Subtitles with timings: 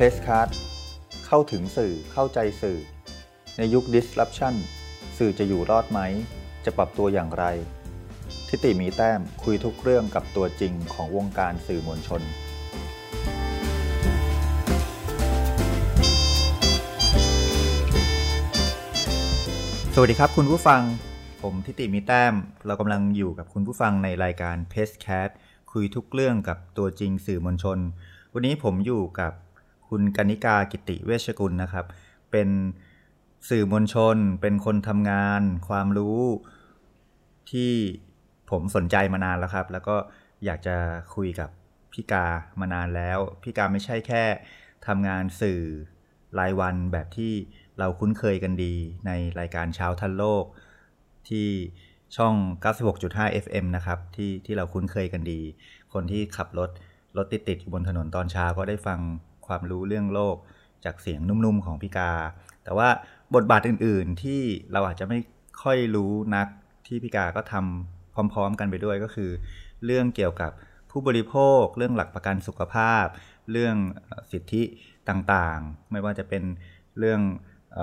[0.00, 0.50] เพรสค a r d
[1.26, 2.78] เข้าถึงสื่อเข้าใจสื่อ
[3.58, 4.54] ในยุค disruption
[5.18, 6.00] สื่อจะอยู่รอดไหม
[6.64, 7.44] จะปรับตัวอย่างไร
[8.48, 12.22] ทิติมีแต้มคุยทุกเรื่องกับตัวจริงของวงการสื่อมวลชน
[19.94, 20.82] สวัสดีครับคุณผู้ฟัง
[21.42, 22.34] ผมทิติมีแต้ม
[22.66, 25.30] เรากำลังอยู่กับคุณผู้ฟังในรายการ p e s t c a t
[25.72, 27.78] คุยทุกเรื่องกับตัวจริงสื่อมวลชน
[28.34, 29.32] วันนี้ผมอยู่กับ
[29.88, 31.86] คุณกนิกากิติเวชกุลนะครับ
[32.30, 32.48] เป็น
[33.48, 36.20] สื่อมวลชน เป็นคนทำงาน ความรู้
[37.50, 37.72] ที่
[38.50, 39.96] ผมสนใจมานานแล้วครับ แล้วก็
[40.44, 40.76] อยากจะ
[41.14, 41.50] คุยกับ
[41.92, 42.26] พี่กา
[42.60, 44.24] มานานแล้ว พี่กาไม่ใช่แค่
[44.86, 45.60] ทำงานสื่อ
[46.38, 47.32] รายวันแบบที่
[47.78, 48.74] เราคุ้นเคยกันดี
[49.06, 50.44] ในรายการเช้าทันโลก
[51.28, 51.48] ที่
[52.16, 52.34] ช่อง
[52.88, 55.40] 96.5 FM นะครับ ที่ที่เราคุ้นเคยกันดี
[55.92, 56.70] คนที่ขับรถ
[57.16, 58.98] รถติดติดอยู่บนถนนตอนเช้าก็ได้ฟัง
[59.48, 60.36] ความรู้เรื่องโลก
[60.84, 62.12] จากเสียงนุ่มๆของพี่กา
[62.64, 62.88] แต่ว่า
[63.34, 64.40] บทบาทอื่นๆที่
[64.72, 65.18] เราอาจจะไม่
[65.62, 66.48] ค่อยรู้นัก
[66.86, 69.30] ที่พี่กาก็ทำพร้อมๆ กันไปด้วยก็คือ
[69.84, 70.52] เรื่องเกี่ยวกับ
[70.90, 73.06] ผู้บริโภค เรื่องหลักประกันสุขภาพ
[73.52, 73.76] เรื่อง
[74.32, 74.62] สิทธิ
[75.08, 76.44] ต่างๆ ไม่ว่าจะเป็น
[76.98, 77.20] เรื่อง
[77.78, 77.80] อ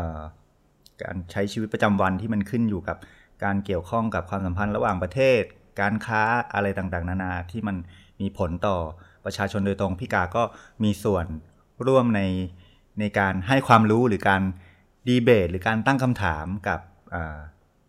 [1.01, 2.97] การใช้ชีวิตประจำวันที่มันขึ้นอยู่กับ
[3.43, 5.41] การเกี่ยวข้องกับความสัมพันธ์ระหว่างประเทศ
[5.81, 6.21] การค้า
[6.53, 7.77] อะไรต่างๆ นานาที่มัน
[8.21, 8.77] มีผลต่อ
[9.25, 10.43] ประชาชนโดยตรงพี่กาก็
[10.83, 11.25] มีส่วน
[11.87, 12.21] ร่วมใน
[12.99, 14.41] ในการให้ความรู้หรือการ
[15.07, 16.79] ดีเบตหรือการตั้งคำถามกับ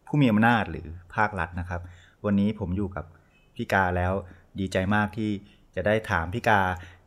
[0.06, 1.80] ผู้มีอำนาจหรือภาครัฐนะครับ
[2.24, 3.04] วันนี้ผมอยู่กับ
[3.56, 4.12] พี่กาแล้ว
[4.60, 5.30] ดีใจมากที่
[5.74, 6.60] จะได้ถามพี่กา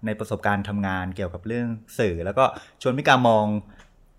[0.05, 1.67] ในประสบการณ์ทำงานเกี่ยวกับเรื่อง
[1.99, 2.45] สื่อ แล้วก็
[2.81, 3.45] ชวนพี่กามอง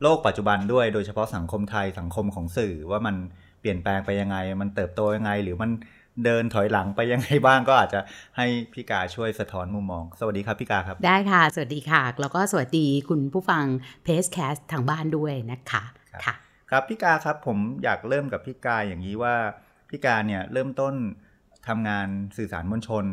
[0.03, 3.17] โลกปัจจุบันด้วยโดยเฉพาะสังคมไทยสังคมของสื่อว่ามัน
[3.61, 5.71] เปลี่ยนแปลงไปยังไง มันเติบโตยังไง หรือมัน
[6.25, 8.01] เดินถอยหลังไปยังไงบ้างก็อาจจะ
[8.37, 13.65] ให้พี่กาช่วยสะท้อนมุมมอง สวัสดีครับพี่กาครับ ได้ค่ะ สวัสดีค่ะ แล้วก็สวัสดีคุณผู้ฟัง
[14.05, 15.83] เพจแคสทางบ้านด้วยนะคะ
[16.25, 16.35] ค่ะ
[16.71, 19.35] ครับพี่กาครับผมอยากเริ่มกับพี่กาอย่างนี้ว่า
[19.91, 20.95] พี่กาเนี่ยเริ่มต้น
[21.69, 23.05] ทำงานสื่อสารมวลชน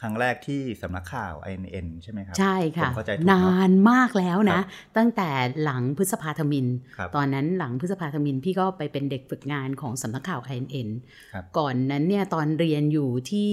[0.00, 2.90] ครั้งแรกที่สำนักข่าว INN ใช่ไหมครับใช่ค่ะ
[3.32, 4.60] นานมากแล้วนะ
[4.96, 5.30] ตั้งแต่
[5.62, 6.66] หลังพฤษภาธมิน
[7.16, 10.88] ตอนนั้นหลังพฤษภาธมินพี่ก็ไปเป็นเด็กฝึกงานของสำนักข่าว INN
[11.58, 13.52] ก่อนนั้นเนี่ยตอนเรียนอยู่ที่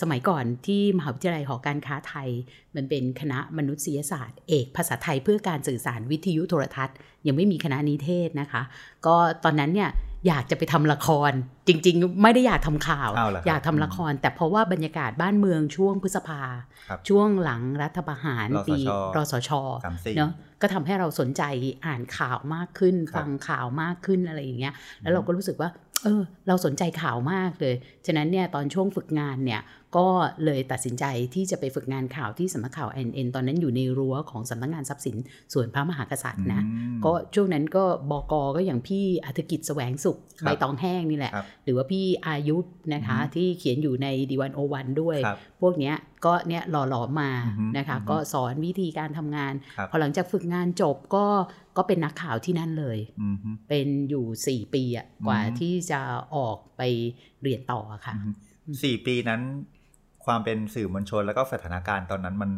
[0.00, 2.28] สมัยก่อนที่มหาวิทยาลัยหอการค้าไทย
[2.76, 6.96] มันเป็นคณะมนุษยศาสตร์ เอกภาษาไทยเพื่อการสื่อสารวิทยุโทรทัศน์
[7.26, 8.62] ยังไม่มีคณะนิเทศนะคะ
[9.06, 9.90] ก็ตอนนั้นเนี่ย
[10.26, 11.32] อยากจะไปทำละคร
[11.68, 13.10] จริง ๆ ไม่ได้อยากทำข่าว
[13.46, 16.42] อยากทำละคร แต่เพราะว่าบรรยากาศบ้านเมืองช่วงพฤษภา
[17.08, 18.78] ช่วงหลังรัฐประหารปี
[19.16, 19.50] รสช
[20.16, 20.30] เนาะ
[20.62, 21.42] ก็ทำให้เราสนใจ
[21.86, 25.68] อ่านข่าวมากขึ้น ฟังข่าวมากขึ้นอะไรอย่างเงี้ยแล้วเราก็รู้สึกว่า
[26.06, 27.74] เออเราสนใจข่าวมากเลย
[28.06, 29.60] ฉะนั้นเนี่ยตอนช่วงฝึกงานเนี่ย
[29.96, 30.08] ก็
[30.44, 35.16] เลยตัดสินใจที่จะไปฝึกงานข่าวที่สำนักข่าว NN ตอนนั้นอยู่ในรั้วของสำนักงานทรัพย์สิน
[35.52, 36.62] ส่วนพระมหากษัตริย์นะ
[37.04, 41.32] ก็ช่วงนั้นก็บกก็อย่างพี่อัธกิจแสวงสุขใบตองแห้งนี่แหละ
[41.64, 42.56] หรือว่าพี่อายุ
[42.94, 45.18] นะคะที่เขียนอยู่ในดีวันโอวันด้วย
[45.60, 47.30] พวกเนี้ยก็เนี่ยหล่อหลอมา
[47.78, 49.52] นะคะก็สอนวิธีการทำงาน
[49.90, 51.26] พอหลังจากฝึกงานจบก็
[51.76, 52.98] ก็เป็นนักข่าวที่นั่นเลย
[53.68, 56.00] เป็นอยู่สี่ปีอะกว่าที่จะ
[56.36, 56.82] ออกไป
[57.42, 58.14] เรียนต่อค่ะ
[58.82, 59.40] สี่ปีนั้น
[60.24, 62.50] ความเป็นสื่อมวลชนแล้วก็สถานการณ์ตอนนั้นมัน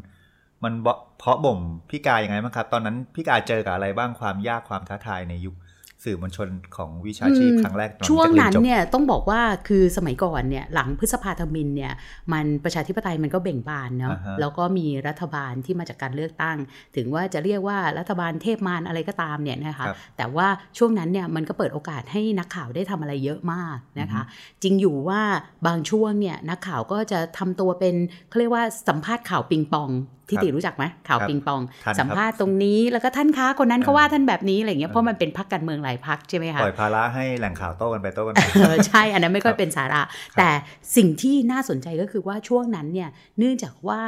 [0.65, 0.73] มัน
[1.19, 5.57] เพาะบ่มพี่กายยังไงบ้างครับ ตอนนั้นพี่กายเจอกับอะไรบ้างความยากความท้าทายในยุค
[6.05, 11.93] สื่อมวลชนของวิชาชีพครั้งแรกช่วงนั้นเนี่ยต้องบอกว่าคือสมัยก่อนเนี่ยหลังพฤษภาธมินเนี่ย
[12.33, 16.57] มันประชาธิปไตยมันก็เบ่งบานเนาะแล้วก็มีรัฐบาลที่มาจากการเลือกตั้ง
[16.97, 20.49] ถึงว่าจะเรียกว่ารัฐบาลเทพมารอะไรก็ตามเนี่ยนะคะแต่ว่า
[20.79, 24.23] ช่วงนั้นเนี่ยมันก็เปิดโอกาสให้นักข่าวได้ทำอะไรเยอะมากนะคะ
[24.63, 25.23] จริงอยู่ว่า
[25.67, 27.95] บางช่วงเนี่ยนักข่าวก็จะทำตัวเป็น
[28.29, 29.91] เขาเรียกว่าสัมภาษณ์ข่าวปิงปอง
[30.31, 31.63] ที่ติรู้จักไหมข่าวปิงปอง
[32.01, 38.41] สัมภาษณ์ตรงนี้แล้วก็ท่านค้าคนนั้นเขาว่าท่านแบบนี้อะไรเงี้ยเพราะมันเป็นพักการเมืองหลายพักใช่ไหมคะปล่อยภาระให้แหล่งข่าวโต้กันไปโต้กันไป
[38.89, 40.03] ใช่อันนั้นไม่ค่อยเป็นสาระ
[40.39, 40.51] แต่
[40.97, 43.09] สิ่งที่น่าสนใจก็คือว่าช่วงนั้นเนี่ย
[43.39, 44.01] เนื่องจากว่า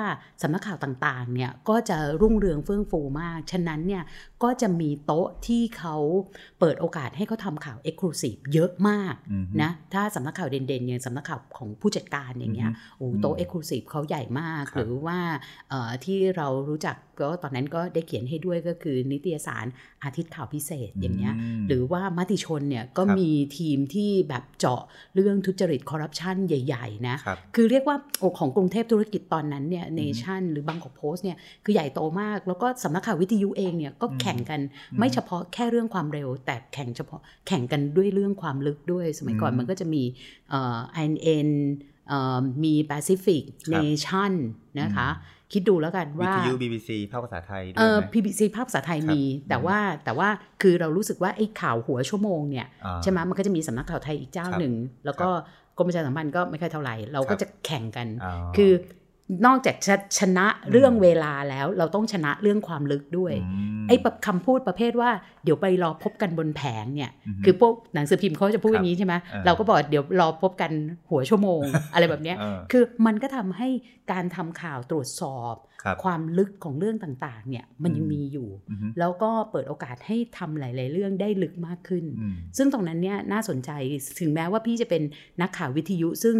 [0.43, 4.03] สำนักข่าวต่างๆเนี่ยก็จะรุ่งเรืองเฟื่องฟูมาก ฉะนั้นเนี่ย
[4.43, 5.97] ก็จะมีโต๊ะที่เขา
[6.61, 9.15] เปิดโอกาสให้เขาทำข่าว exclusive เยอะมาก
[9.62, 15.19] นะถ้าสำนักข่าวเด่นๆอย่างสำนักข่าวของผู้จัดการอย่างเงี้ยโอ้โต๊ะ exclusive เขาใหญ่มาก หรือว่า
[16.05, 19.67] ที่เรารู้จักก็ตอนนั้นก็ได้เขียนให้ด้วยก็คือนิตยสาร
[20.05, 21.35] อาทิตย์ข่าวพิเศษอย่างเงี้ย
[21.70, 24.81] หรือว่ามติชนเนี่ยก็มีทีมที่แบบเจาะ
[25.14, 27.17] เรื่องทุจริตคอร์รัปชันใหญ่ๆนะ
[27.55, 34.61] คือเรียกว่าโอของกรุงเทพธุรกิจตอนนั้นเนี่ยเนชั่นหรือบางกอกโพสเนี่ยคือใหญ่โตมาก แล้วก็สำนักข่าววิทยุเองเนี่ยก็แข่งกัน
[34.99, 40.02] ไม่เฉพาะแค่เรื่องความเร็ว แต่แข่งเฉพาะแข่งกันด้วยเรื่องความลึกด้วย สมัยก่อนมันก็จะมี
[40.50, 41.50] เอ่อ INN
[42.64, 44.32] มีแปซิฟิกเนชั่น
[44.81, 45.08] นะคะ
[45.52, 50.29] คิดดูแล้วกันว่าวิทยุ BBC ภาคภาษาไทยเออ BBC ภาคภาษาไทยมี แต่ว่าแต่ว่า
[50.62, 52.67] คือเรารู้สึกว่าไอ้ข่าวหัวชั่วโมงเนี่ย
[53.02, 54.75] ใช่ไหมมันก็จะมีสำนักข่าวไทยอีกเจ้าหนึ่ง
[55.05, 55.29] แล้วก็
[55.76, 58.06] กรมประชาสัมพันธ์ก็ไม่ค่อยเท่าไหร่ เราก็จะแข่งกัน
[58.56, 58.73] คือ
[59.47, 59.77] นอกจาก
[60.19, 63.35] ชนะเรื่องเวลาแล้ว เราต้องชนะเรื่องความลึกด้วย
[63.88, 63.97] ไอ้
[64.27, 65.11] คำพูดประเภทว่า
[65.44, 67.11] เดี๋ยวไปรอพบกันบนแผงเนี่ย
[67.44, 69.15] คือพวกหนังสือพิมพ์เขาจะพูดอย่างนี้ใช่ไหม
[69.47, 70.71] เราก็บอกเดี๋ยวรอพบกัน
[71.11, 71.62] หัวชั่วโมง
[71.94, 72.35] อะไรแบบนี้
[72.73, 73.69] คือมันก็ทำให้
[74.12, 75.55] การทำข่าวตรวจสอบ
[76.05, 78.49] ความลึกของเรื่องต่างๆ เนี่ยมันยังมีอยู่
[78.99, 82.05] แล้วก็เปิดโอกาสให้ทำหลาย ๆ เรื่องได้ลึกมากขึ้น
[82.56, 83.71] ซึ่งตรงนั้นเนี่ยน่าสนใจ
[84.21, 85.03] ถึงแม้ว่าพี่จะเป็น
[85.43, 86.37] นักข่าววิทยุ ซึ่ง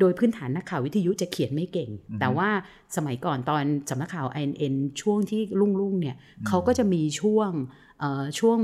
[0.00, 1.90] โดยพื้นฐานนักข่าววิทยุจะเขียนไม่เก่ง
[2.20, 2.48] แต่ว่า
[2.96, 6.16] สมัยก่อนตอนสำนักข่าว INN ช่วงที่รุ่งๆเนี่ย
[6.48, 7.50] เขาก็จะมีช่วง
[8.40, 8.60] ช่วง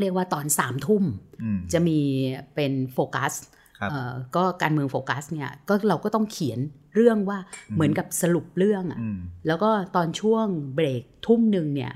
[0.00, 1.04] เรียกว่าตอนสามทุ่ม
[1.72, 1.98] จะมี
[2.54, 3.32] เป็นโฟกัส
[4.36, 6.58] ก็การเมืองโฟกัสเนี่ยก็เราก็ต้องเขียน
[6.94, 7.38] เรื่องว่า
[7.74, 9.00] เหมือนกับสรุปเรื่องอะ่ะ
[9.46, 11.92] แล้วก็ตอนช่วงเบรกทุ่มหนึ่งเนี่ย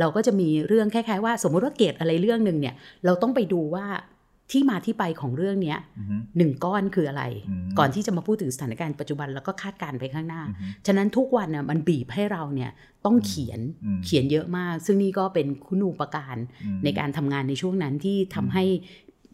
[0.00, 2.74] เราก็จะมีเรื่องคล้ายๆว่า สมมุติว่าเกตอะไรเรื่องหนึ่งเนี่ย
[3.04, 3.86] เราต้องไปดูว่า
[4.52, 5.76] ที่มาที่ไปของเรื่องนี้
[6.36, 7.24] หนึ่งก้อนคืออะไร
[7.78, 10.42] ก่อนที่จะมาพูดถึงสถานการณ์ปัจจุบันแล้วก็คาดการไปข้างหน้า
[10.86, 12.70] ฉะนั้นทุกวันน่ะมันบีบให้เราเนี่ย
[13.04, 13.60] ต้องเขียน
[14.04, 16.36] เขียนเยอะมาก ซึ่งนี่ก็เป็นคุณูปการ
[16.84, 18.64] ในการทำงานในช่วงนั้นที่ทำให้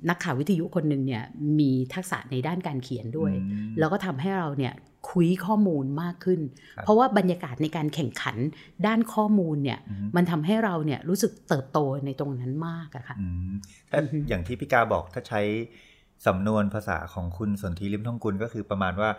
[0.09, 1.23] นักข่าววิทยุคนหนึ่งเนี่ย
[1.59, 3.33] มีทักษะในด้านการเขียนด้วย
[3.79, 4.75] แล้วก็ทำให้เราเนี่ย
[5.11, 6.41] คุยข้อมูลมากขึ้น
[6.83, 8.37] เพราะว่าบรรยากาศในการแข่งขัน
[8.87, 9.79] ด้านข้อมูลเนี่ย
[10.17, 13.17] มันทำให้เราเนี่ยรู้สึกเติบโตในตรงนั้นมากอะค่ะ
[13.91, 15.41] ถ้าอย่างที่พี่กาบอกถ้าใช้
[16.27, 19.11] สำนวนภาษาของคุณสนธิริมท่องกุลก็คือประมาณว่า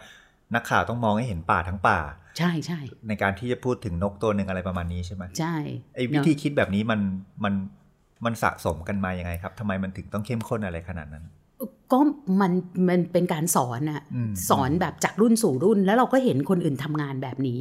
[0.56, 2.00] นักข่าวต้องมองให้เห็นป่าทั้งป่า
[2.38, 5.56] ใช่ใช่ในการที่จะพูดถึงนกตัวหนึ่งอะไรประมาณนี้ใช่ไหมใช่
[5.96, 7.00] ไอ้วิธีคิดแบบนี้มัน
[7.44, 7.54] มัน
[8.26, 11.26] มันสะสมกันมายังไงครับทำไมมันถึงต้องเข้มข้นอะไรขนาดนั้น
[11.92, 12.00] ก็
[12.42, 12.52] มัน
[12.90, 14.02] มันเป็นการสอนอะ
[14.50, 17.60] สอนแบบจากรุ่นสู่รุ่น แล้วเราก็เห็นคนอื่นทำงานแบบนี้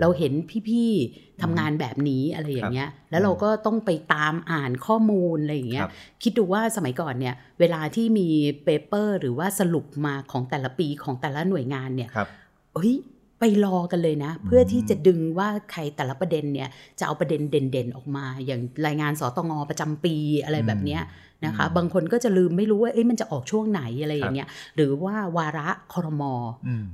[0.00, 0.32] เราเห็น
[0.68, 5.88] พี่ๆทำงานแบบนี้อะไรอย่างเงี้ย แล้วเราก็ต้องไปตามอ่านข้อมูลอะไรอย่างเงี้ย
[6.22, 8.28] คิดดูว่าสมัยก่อนเนี่ย เวลาที่มี
[8.64, 12.10] เปเปอร์ หรือว่าสรุปมาของแต่ละปีของแต่ละหน่วยงานเนี่ย
[12.74, 12.94] เฮ้ย
[13.40, 20.14] ไปรอกันเลยนะ เพื่อที่จะดึงว่าใครแต่ละประเด็นเนี่ยจะเอาประเด็นเด่นๆออกมา อย่างรายงานสตงประจำปี
[20.44, 21.02] อะไรแบบเนี้ย
[21.46, 26.34] นะคะบางคนก็จะลืมไม่รู้ว่าเอ๊ะมันจะออกช่วงไหนอะไรอย่างเงี้ยหรือว่าวาระคอรมอ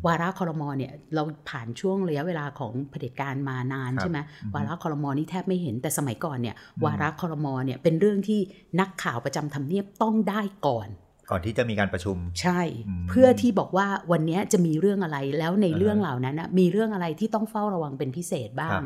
[0.07, 4.19] วาระคอรมอเนี่ยเราผ่านช่วงระยะเวลาของเผด็จการมานานใช่ไหม
[4.55, 8.41] วาระคอรมอนี่แทบไม่เห็นแต่สมัยก่อนเนี่ยวาระคอรมอเนี่ยเป็นเรื่องที่
[8.81, 10.89] นักข่าวประจำทำเนียบต้องได้ก่อน
[11.31, 12.61] ก่อนที่จะมีการประชุม ใช่
[13.09, 18.81] เพื่อที่บอกว่าวันนี้จะมีเรื่องอะไรแล้วในเรื่องเหล่านั้นมีเรื่องอะไรที่ต้องเฝ้าระวังเป็นพิเศษบ้าง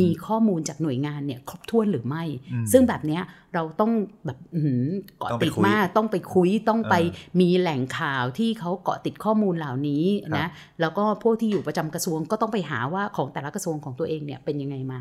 [0.00, 2.24] มีข้อมูลจากหน่วยงานเนี่ยครบถ้วนหรือไม่
[2.72, 3.20] ซึ่งแบบนี้
[3.56, 3.92] เราต้อง
[4.26, 4.38] แบบ
[5.20, 6.94] เกาะติดมาก ต้องไปคุยต้องไป
[7.40, 10.04] มีแหล่งข่าวที่เขาเกาะติดข้อมูลเหล่านี้
[10.38, 10.46] นะ
[10.80, 15.00] แล้วก็พวกที่อยู่ประจำกระทรวงก็ต้องไปหาว่าของแต่ละกระทรวงของตัวเองเนี่ยเป็นยังไงมา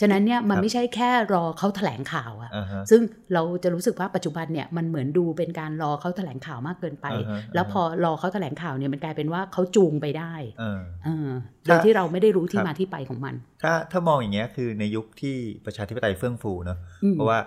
[0.00, 2.50] ฉะนั้นเนี่ยมันไม่ใช่แค่รอเขาแถลงข่าวอะ
[2.90, 3.00] ซึ่ง
[3.32, 7.06] เราจะรู้สึกว่าปัจจุบันเนี่ยมันเหมือนดูเป็นการรอเขาแถลงข่าวมากเกินไป
[7.54, 10.34] แล้วพอรอเขาแถลงข่าวเนี่ยมันกลายเป็นว่าเขาจูงไปได้
[11.66, 15.36] โดยที่เราไม่ได้รู้ที่มาที่ไปของมัน ถ้าถ้ามองอย่างเงี้ยคือในยุคที่
[15.66, 16.78] ประชาธิปไตยเฟื่องฟูเนาะ
[17.14, 17.38] เพราะว่า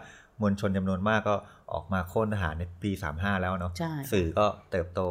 [0.41, 1.35] มวลชนจำนวนมากก็
[1.73, 3.71] ออกมาโค่นทหารในปีสามห้าแล้วเนาะ
[4.11, 5.01] สื่อก็เติบโต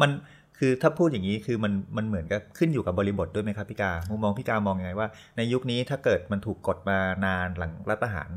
[0.00, 0.10] มัน
[0.58, 8.28] คือถ้าพูดอย่างนี้คือมันมันเหมือนกับขึ้นอยู่กับบริบทด้วยไหมครับพี่กามุมมองพี่กามองยังไงว่า ในยุคนี้ถ้าเกิดมันถูกกดมานานหลังรัฐประหาร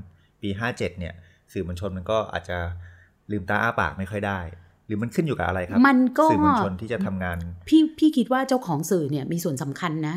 [0.42, 1.14] ปีห้าเจ็ดเนี่ย
[1.54, 2.58] สื่อมวลชนมันก็อาจจะ
[3.32, 4.40] ลืมตาอ้าปากไม่ค่อยได้
[4.88, 7.38] หรือมันขึ้นอยู่กับอะไรครับ มันก็สื่อมวลชนที่จะทำงาน
[7.68, 10.16] พี่พี่คิดว่าเจ้าของสื่อเนี่ยมีส่วนสำคัญนะ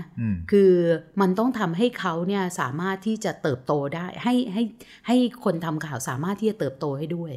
[0.50, 0.72] คือ
[1.20, 4.62] มันต้องทำให้เขาเนี่ยสามารถที่จะเติบโตได้ ให้ให้
[5.06, 7.32] ให้คนทำข่าวสามารถที่จะเติบโตให้ด้วย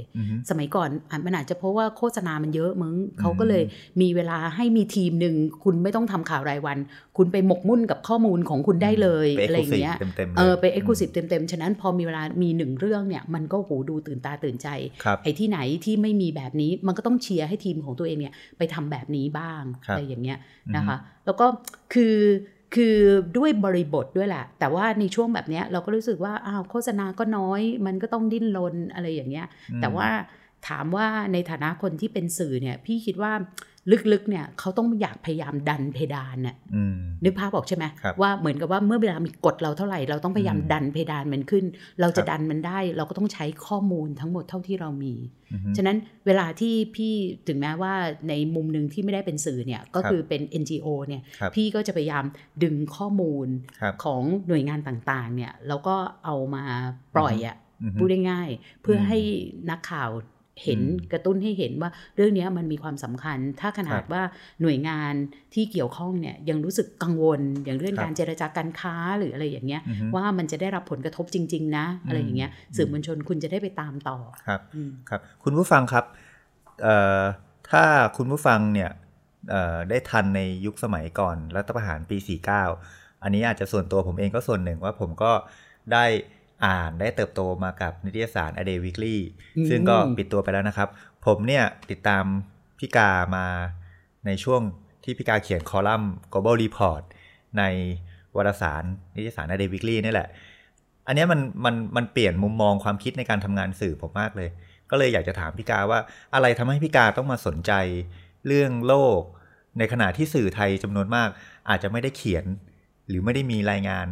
[0.49, 0.89] สมัยก่อน
[1.25, 3.63] มันอาจจะเพราะว่าโฆษณามันเยอะมึงเขาก็เลย
[4.01, 6.77] มีเวลาให้มีทีมหนึ่งคุณไม่ต้องทำข่าวรายวัน
[7.17, 9.97] คุณไปหมกมุ่นกับข้อมูลของคุณได้เลยอะไรเงี้ย
[10.37, 14.67] เออไปเอ็กซ์คลูซีฟเต็มๆฉะนั้นพอมีเวลามีหนึ่งเรื่องเนี่ยมันก็หูดูตื่นตาตื่นใจ
[15.23, 20.37] ไอ้ที่ไหนที่ไม่มีแบบนี้มันก็ต้องเชียร์ให้ทีมของตัวเองเนี่ยไปทำแบบนี้บ้างอะไรอย่างเงี้ย
[20.75, 21.45] นะคะ แล้วก็
[21.93, 22.17] คือ
[22.75, 22.97] คือ
[23.37, 29.47] ด้วยบริบทด้วยแหละ แต่ว่าในช่วงแบบนี้เราก็รู้สึกว่าอ้าวโฆษณาก็น้อย มันก็ต้องดิ้นรนอะไรอย่างเงี้ย
[29.81, 30.09] แต่ว่า
[30.67, 33.33] ถามว่าในฐานะคนที่เป็นสื่อเนี่ย พี่คิดว่า
[34.11, 36.55] ลึกๆเนี่ยเขาต้องอยากพยายามดันเพดานเนี่ย
[37.23, 37.85] นึกภาพบอกใช่ไหม
[38.21, 41.65] ว่าเหมือนกับว่าเมื่อเวลามีกดเราเท่าไหร่ เราต้องพยายามดันเพดานมันขึ้น
[42.01, 45.13] เราจะดันมันได้ เราก็ต้องใช้ข้อมูลทั้งหมดเท่าที่เรามี
[45.77, 47.13] ฉะนั้นเวลาที่พี่
[47.47, 47.93] ถึงแม้ว่า
[48.29, 51.21] ในมุมหนึ่งที่ไม่ได้เป็นสื่อเนี่ยก็คือเป็น NGO เนี่ย
[51.55, 52.25] พี่ก็จะพยายาม
[52.63, 53.47] ดึงข้อมูล
[54.03, 55.95] ของหน่วยงานต่างๆเนี่ยแล้วก็
[56.25, 56.63] เอามา
[57.15, 57.57] ปล่อยอะ
[57.99, 58.49] พูดได้ง่าย
[58.81, 59.19] เพื่อให้
[59.69, 60.09] นักข่าว
[60.63, 64.21] เห็นกระตุ้นให้เห็นว่าเรื่องนี้มันมีความสำคัญ ถ้าขนาดว่า
[64.61, 65.13] หน่วยงาน
[65.53, 69.81] ที่เกี่ยวข้องเนี่ยยังรู้สึกกังวลอย่างเรื่องการเจรจาการค้าหรืออะไรอย่างเงี้ย
[70.15, 74.61] ว่ามันจะได้รับผลกระทบจริง ๆ นะ อะไรอย่างเงี้ยสื่อมวลชนคุณจะได้ไปตามต่อครับ
[75.09, 76.05] ครับคุณผู้ฟังครับ
[77.69, 77.83] ถ้า
[78.17, 78.89] คุณผู้ฟังเนี่ย
[79.89, 82.17] ได้ทันในยุคสมัยก่อนรัฐประหารปี
[82.69, 85.31] 49 อันนี้อาจจะส่วนตัวผมเองก็ส่วนหนึ่งว่าผมก็
[85.93, 86.05] ได้
[86.65, 89.17] อ่านได้เติบโตมากับนิตยสาร A Day Weekly
[89.69, 90.89] ซึ่งก็ปิดตัวไปแล้วนะครับ
[91.25, 92.23] ผมเนี่ยติดตาม
[92.79, 93.45] พี่กามา
[94.25, 94.61] ในช่วง
[95.03, 97.03] ที่พี่กาเขียนคอลัมน์ Global Report
[97.57, 97.63] ใน
[98.35, 98.83] วารสาร
[99.15, 100.29] นิตยสาร A Day Weekly นี่แหละ
[101.07, 104.49] อันนี้มันมันมันเปลี่ยนมุมมองความคิดในการทำงานสื่อผมมากเลย
[104.89, 105.99] ก็เลยอยากจะถามพี่กาว่า
[106.33, 107.71] อะไรทำให้พี่กาต้องมาสนใจ
[108.47, 109.21] เรื่องโลก
[109.77, 111.29] ในขณะที่สื่อไทยจำนวนมาก
[111.69, 112.45] อาจจะไม่ได้เขียน
[113.07, 114.07] หรือไม่ได้มีรายงาน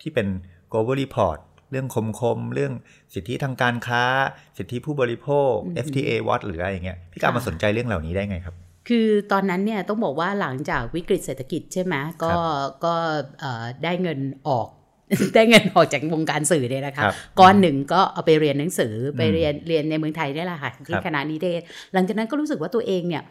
[0.00, 0.26] ที่เป็น
[0.72, 1.38] global report
[1.72, 2.72] เรื่องคมคมเรื่อง
[3.14, 4.04] สิทธิทางการค้า
[4.58, 5.52] สิทธิผู้บริโภค
[5.86, 8.54] FTA วัดหรืออะไรอย่างเงี้ยพี่การมาสนใจเรื่องเหล่านี้ได้ไงครับ
[8.88, 12.32] คือตอนนั้นเนี่ยต้องบอกว่าหลังจากวิกฤตเศรษฐกิจใช่ไหมก็
[12.84, 12.94] ก็
[13.84, 14.68] ได้เงินออก
[15.34, 17.04] ได้เงินออกจากวงการสื่อเนี่ยนะคะ
[17.40, 21.60] ก้อนหนึ่งก็เอาไปเรียนหนังสือไปเรียนเรียนในเมืองไทยนี่แหละค่ะที่คณะนิเทศ
[21.92, 23.22] หลังจากนั้นก็รู้สึกว่าตัวเองเนี่ย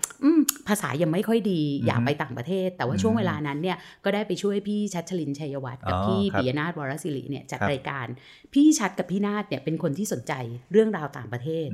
[0.68, 8.08] ภาษายังไม่ค่อยดีอยากไปต่างประเทศ แต่ว่าช่วงเวลานั้นเนี่ยก็ได้ไปช่วยพี่ชัดชลินชัยวัฒน์กับพี่ปิยนาถวรศิริเนี่ยจัดรายการ
[8.54, 10.34] พี่ชัดกับพี่นาถเนี่ยเป็นคนที่สนใจ
[10.72, 11.68] เรื่องราวต่างประเทศ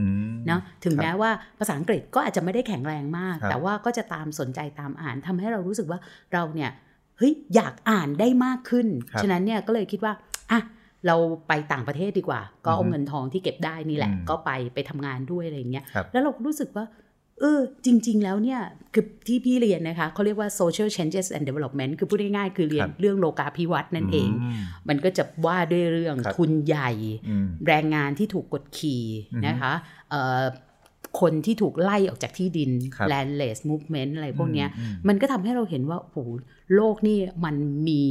[0.48, 6.00] เนาะถึงแม้ว่าภาษาอังกฤษก็อาจจะไม่ได้แข็งแรงมาก แต่ว่าก็จะตามสนใจตามอ่านทำให้เรารู้สึกว่า
[6.34, 6.72] เราเนี่ย
[7.18, 8.88] เฮ้ยอยากอ่านได้มากขึ้น
[9.22, 10.14] ฉะนั้นเนี่ยก็เลยคิดว่า
[10.52, 10.62] อะ
[11.08, 11.16] เรา
[11.48, 16.86] ไปต่างประเทศดีกว่า ก็เอาเงินทองที่เก็บได้นี่แหละ ก็ไปไปทำงานด้วยอะไรเงี้ยแล้วเรารู้สึกว่า
[17.40, 18.60] เออจริง ๆ แล้วเนี่ย
[18.94, 24.30] คือที่พี่เรียนนะคะเขาเรียกว่า social changes and development คือพูดง่ายๆคือเรียนเรื่องโลกาภิวัตน์นั่นเอง
[24.90, 26.92] มันก็จะว่าด้วยเรื่องทุนใหญ่
[27.68, 29.04] แรงงานที่ถูกกดขี่
[29.48, 29.74] นะคะ
[31.22, 32.70] คนที่ถูกไล่ออกจากที่ดิน
[33.12, 34.66] landless movement อะไรพวกนี้
[35.08, 36.18] มันก็ทำให้เราเห็นว่าโอ้โห
[36.76, 37.56] โลกนี่มัน
[37.88, 38.02] มี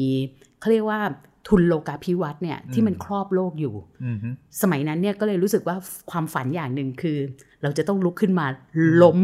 [0.61, 1.00] เขาเรียกว่า
[1.49, 3.75] ทุนโลกาภิวัตน์เนี่ยที่มันครอบโลกอยู่
[4.62, 5.76] สมัยนั้นเนี่ยก็เลยรู้สึกว่า
[6.11, 7.19] ความฝันอย่างหนึ่งคือ
[7.62, 8.47] เราจะต้องลุกขึ้นมา
[9.03, 9.19] ล้ม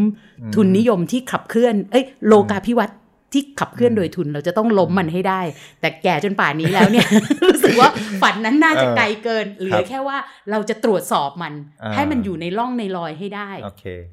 [0.55, 2.97] ทุนนิยมที่ขับเคลื่อน เอ้ยโลกาภิวัตน์
[3.33, 5.41] ที่ขับเคลื่อนโดยทุนเราจะต้องล้มมันให้ได้
[5.81, 7.07] แต่แก่จนป่านนี้แล้วเนี่ย
[7.45, 7.89] รู้สึกว่า
[8.23, 10.19] ฝันนั้นน่าจะไกลเกินเหลือแค่ว่า
[10.51, 11.53] เราจะตรวจสอบมัน
[11.95, 13.51] ให้มันอยู่ในร่องในรอยให้ได้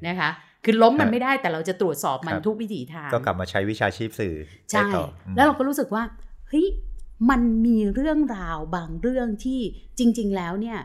[0.06, 0.30] นะคะ
[0.64, 4.34] คือล้มมันไม่ได้แต่เราจะตรวจสอบมันทุกวิถีทาง ก็กลับมาใช้วิชาชีพสื่อ
[4.70, 4.88] ใช่
[5.36, 6.02] แล้วเราก็รู้สึกว่า
[6.48, 6.66] เฮ้ย
[7.30, 9.60] มันมีเรื่องราวบางเรื่องที่
[9.98, 10.78] จริง ๆ แล้วเนี่ย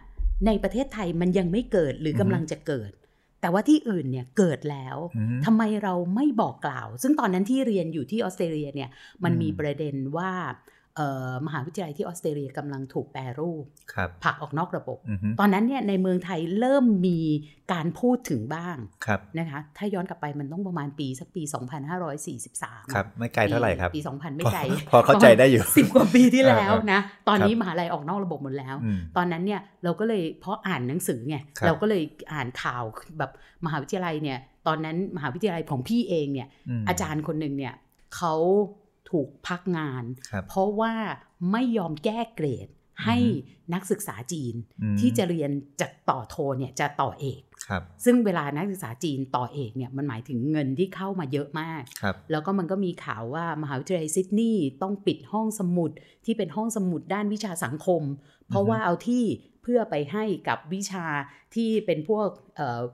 [0.46, 2.92] ในประเทศไทยมันยังไม่เกิดหรือกำลังจะเกิด
[3.46, 4.98] แต่ว่าที่อื่นเนี่ยเกิดแล้ว
[5.46, 8.90] ทำไมเราไม่บอกกล่าว ซึ่งตอนนั้นที่เรียนอยู่ที่ออสเตรเลียเนี่ย
[9.24, 10.32] มันมีประเด็นว่า
[11.46, 13.64] มหาวิทยาลัยที่ออสเตรเลียกำลังถูกแปรรูป
[14.24, 14.98] ผักออกนอกระบบ
[15.40, 17.20] ตอนนั้นเนี่ยในเมืองไทยเริ่มมี
[17.74, 18.78] การพูดถึงบ้าง
[19.40, 21.44] นะคะถ้าย้อนกลับไปมันต้องประมาณปีสักปี
[22.18, 24.62] 2543 ครับ ไม่ไกลเท่าไหร่ครับ ปี 2000 ไม่ไกล
[24.92, 28.75] พอเข้าใจได้อยู่สิบกว่าปีที่แล้วนะ ตอนนี้มหาลัยออกนอกระบบหมดแล้ว
[29.18, 32.84] ตอนนั้นเนี่ยเราก็เลยเพราะอ่านหนังสือไงเราก็เลยอ่านข่าว
[33.20, 33.32] แบบ
[33.66, 36.48] มหาวิทยาลัยเนี่ยตอนนั้นมหาวิทยาลัยของพี่เองเนี่ย
[36.90, 37.74] อาจารย์คนหนึ่งเนี่ย
[38.16, 38.34] เขา
[39.12, 40.03] ถูกพักงาน
[40.50, 40.93] เพราะว่า
[41.51, 42.67] ไม่ยอมแก้เกรด
[43.05, 43.17] ให้
[43.74, 44.55] นักศึกษาจีน
[45.00, 47.41] ที่จะเรียนจากต่อโทเนี่ยจะต่อเอก
[48.05, 51.81] ซึ่งเวลานักศึกษาจีนต่อเอกเนี่ยมันหมายถึงเงินที่เข้ามาเยอะมาก
[52.31, 55.91] แล้วก็มันก็มีข่าวว่ามหาวิทยาลัยซิดนีย์ต้องปิดห้องสมุด
[56.25, 58.01] ที่เป็นห้องสมุดด้านวิชาสังคม
[58.50, 59.24] เพราะว่าเอาที่
[59.65, 61.05] เพื่อไปให้กับวิชา
[61.55, 62.27] ที่เป็นพวก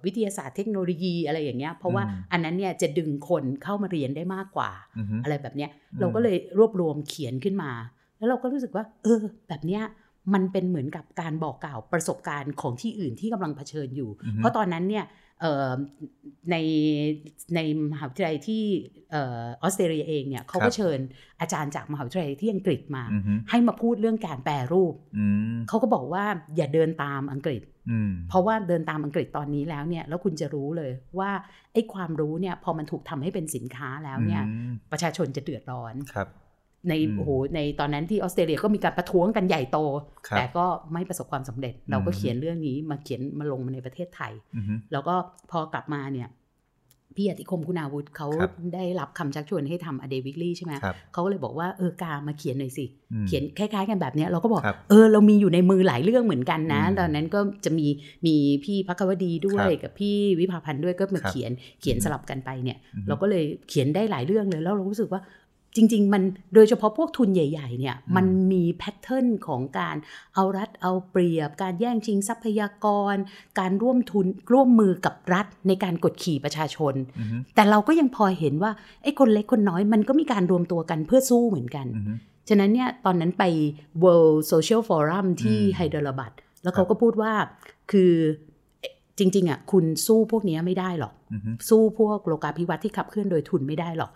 [0.05, 4.71] วิทยาศาสตร์เทคโนโลยีอะไรอย่างเงี้ยเพราะว่าอันนั้นเนี่ยจะดึงคนเข้ามาเรียนได้มากกว่า
[5.23, 7.71] อะไรแบบเนี้ยเราก็เลยรวบรวมเขียนขึ้นมา
[8.17, 9.83] แล้วเราก็รู้สึกว่า เออ แบบเนี้ย
[10.33, 15.05] มันเป็นเหมือนกับการบอกกล่าวประสบการณ์ของที่อื่นที่กำลังเผชิญอยู่ เพราะตอนนั้นเนี่ย
[16.51, 16.55] ใน
[17.55, 17.59] ใน
[17.91, 18.63] มหาวิทยาลัยที่
[19.15, 19.17] อ
[19.61, 20.99] อสเตรเลียเองเนี่ยเขาก็เชิญ
[21.41, 23.03] อาจารย์จากมหาวิทยาลัยที่อังกฤษมา
[23.49, 24.93] ให้มาพูดเรื่องการแปรรูป
[25.67, 26.25] เขาก็บอกว่า
[26.57, 27.61] อย่าเดินตามอังกฤษ
[28.29, 31.31] เพราะว่าเดินตามอังกฤษตอนนี้แล้วเนี่ยแล้วคุณจะรู้เลยว่า
[31.73, 34.43] ไอ้ความรู้เนี่ยพอมันถูกทำให้เป็นสินค้าแล้วเนี่ย
[34.91, 35.93] ประชาชนจะเดือดร้อน
[36.89, 39.79] ในโอ้โหในตอนนั้นที่ออสเตรเลียก็มีการประท้วงกันใหญ่โต
[40.37, 44.33] แต่ก็ไม่ประสบความสำเร็จ เราก็เขียนเรื่องนี้มาเขียนมาลงมาในประเทศไทย
[44.91, 45.15] แล้วก็
[45.51, 46.29] พอกลับมาเนี่ย
[47.15, 48.27] พี่อธิคมคุณาวุฒิเขา
[48.73, 50.73] ได้รับคำชักชวนให้ทำอเดวิกลี่ใช่ไหม
[51.13, 52.85] เขาก็เลยบอกว่าเออกามาเขียนหน่อยสิ
[53.27, 57.87] เขียนคล้าย ๆ กันแบบนี้เราก็บอกเออเรามีอยู่ในมือหลายเรื่องเหมือนกันนะ ตอนนั้นก็จะมี
[58.25, 65.21] มีพี่พักวดีด้วยกับพี่วิภาพันธ์ด้วยก็มาเขียนเขียนสลับกันไปเนี่ย เราก็เลยเขียนได้หลายเรื่องเลยแล้วเรารู้สึกว่า
[65.75, 66.23] จริง ๆ มัน
[66.55, 69.95] โดยเฉพาะพวกทุนใหญ่ ๆ เนี่ย มันมีแพทเทิร์นของการ
[70.35, 73.15] เอารัฐเอาเปรียบ การแย่งชิงทรัพยากร
[73.59, 76.93] การร่วมทุนร่วมมือกับรัฐในการกดขี่ประชาชน
[77.55, 78.71] แต่เราก็ยังพอเห็นว่า
[79.03, 81.87] ไอ้คนเล็กคนน้อยมันก็มีการรวมตัวกันเพื่อสู้เหมือนกัน
[82.49, 83.43] ฉะนั้นเนี่ยตอนนั้นไป
[84.03, 86.31] World Social Forum ที่ไฮเดรบัด
[86.63, 87.33] แล้วเขาก็พูดว่า
[87.91, 88.13] คือ
[89.21, 91.13] จริง ๆอะคุณสู้พวกนี้ไม่ได้หรอก
[91.69, 94.11] สู้พวกโลกาภิวัตน์ที่ขับเคลื่อนโดยทุนไม่ได้หรอก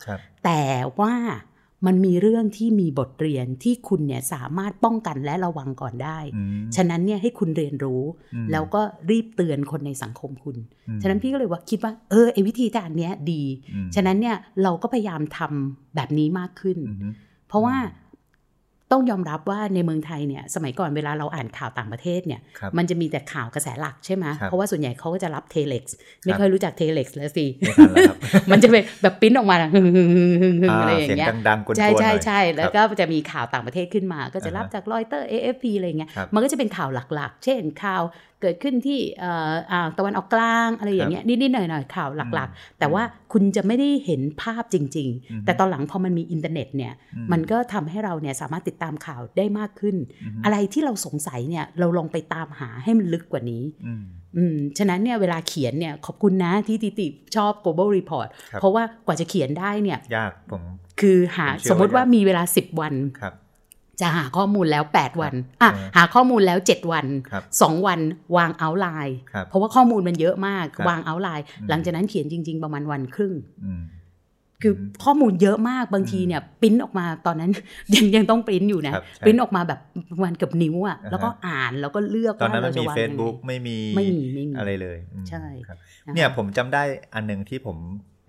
[0.45, 0.61] แต่
[0.99, 1.13] ว่า
[1.85, 6.19] มันมีเรื่องที่มีบทเรียนที่คุณเนี่ยสามารถป้องกันและระวังก่อนได้
[6.75, 8.03] ฉะนั้นเนี่ยให้คุณเรียนรู้
[8.51, 10.57] แล้วก็รีบเตือนคนในสังคมคุณ
[11.01, 13.43] ฉะนั้นพี่ก็เลยว่าคิดว่า เออไอวิธีการนี้ดี
[13.95, 16.77] ฉะนั้นเนี่ยเราก็พยายามทำแบบนี้มากขึ้น
[17.47, 17.75] เพราะว่า
[18.91, 22.41] ต้องยอมรับว่าในเมืองไทยเนี่ยสมัยก่อนเวลาเราอ่านข่าวต่างประเทศเนี่ย
[22.77, 27.45] มันจะมีแต่ข่าวกระแสหลักใช่ไหมเพราะว่าส่วนใหญ่เขาก็จะรับเทเล็กซ์ไม่ค่อยรู้จักเทเล็กซ์แล้วสิ
[28.51, 31.29] มันจะเป็นแบบปิ้นออกมาอะไรอย่างเงี้ย
[31.77, 38.03] ใช่ใช่ใช่แล้วก็จะมีข่าวต่างประเทศขึ้นมา ก็จะรับจากรอยเตอร์ AFP อะไรเงี้ยมันก็จะเป็นข่าวหลักๆ เช่นข่าว
[38.45, 38.99] เกิดขึ้นที่
[39.71, 46.93] อ่าตะวันออกกลางอะไรอย่างเงี้ยนิดๆหน่อยๆข่าวหลักๆ แต่ว่าคุณจะไม่ได้เห็นภาพจริง ๆ แต่ตอนหลังพอมันมีอินเทอร์เน็ตเนี่ย
[47.31, 49.95] มันก็ทำให้เราเนี่ยสามารถติดตามข่าวได้มากขึ้น
[50.45, 53.63] อะไรที่เราสงสัยเนี่ยเราลองไปตามหาให้มันลึกกว่านี้
[54.37, 58.27] อืมฉะนั้นเนี่ยเวลาเขียนเนี่ยขอบคุณนะที่ติติชอบ global report
[58.59, 60.61] เพราะว่ากว่าจะเขียนได้เนี่ยยากผม
[61.01, 62.93] คือหาสมมติว่ามีเวลาสิบวัน
[64.01, 67.05] จะหาข้อมูลแล้ว 8 วันอะหาข้อมูลแล้ว 7 วัน
[67.45, 67.99] 2 วัน
[68.37, 69.15] วางเอาไลน์
[69.49, 73.33] เพราะว่าข้อมูลมันเยอะมากวางเอาไลน์หลังจากนั้นเขียนจริง ๆ ประมาณวันครึ่ง
[74.61, 74.73] คือ
[75.03, 77.51] ข้อมูลเยอะมากบางทีเนี่ยปิ้นออกมาตอนนั้น
[77.95, 78.93] ยังยังต้องปริ้นอยู่นะ
[79.25, 79.79] ปริ้นออกมาแบบ
[80.11, 84.97] ประมาณกับนิ้วอะแล้วก็อ่านแล้วก็เลือกตอนนั้นไม่มีเฟซบุ๊กไม่มีไม่มีไม่มีอะไรเลย
[85.29, 85.43] ใช่
[86.15, 86.83] เนี่ยผมจำได้
[87.13, 87.77] อันหนึ่งที่ผม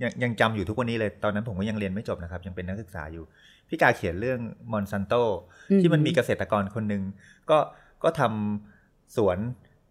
[0.03, 3.25] ยังยังจำอยู่ทุกวันนี้เลยตอนนั้นผมก็ยังเรียนไม่จบนะครับ ยังเป็นนักศึกษาอยู่
[3.69, 4.41] พี่กาเขียนเรื่อง
[4.73, 5.15] มอนซันโต
[5.81, 7.03] ที่มันมีเกษตรกรคนหนึ่ง
[7.51, 7.59] ก็
[8.05, 9.39] ก็ทำสวน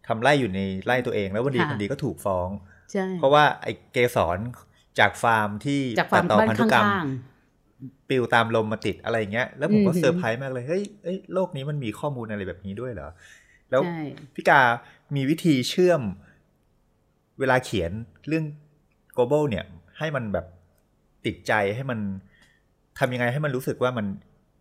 [0.07, 2.49] ทำไร่อยู่ในไร่ตัวเอง แล้ววันดีวันดีก็ถูกฟ้อง
[3.19, 4.37] เพราะว่าไอ้เกสร
[4.99, 5.81] จากฟาร์มที่
[6.13, 6.85] ตัดต่อพันธุกรรม
[8.09, 13.09] ปิวตามลมมาติดอะไรเงี้ย แล้วผมก็เซอร์ไพรส์มากเลยเฮ้ยเอ้ยโลกนี้มันมีข้อมูลอะไรแบบนี้ด้วยเหรอ
[13.71, 13.81] แล้ว
[14.35, 14.61] พี่กา
[15.15, 16.01] มีวิธีเชื่อม
[17.39, 17.91] เวลาเขียน
[18.27, 18.45] เรื่อง
[19.17, 19.65] global เนี่ย
[19.99, 20.45] ให้มันแบบ
[21.25, 21.99] ติดใจให้มัน
[22.99, 24.05] ทำยังไงให้มันรู้สึกว่ามัน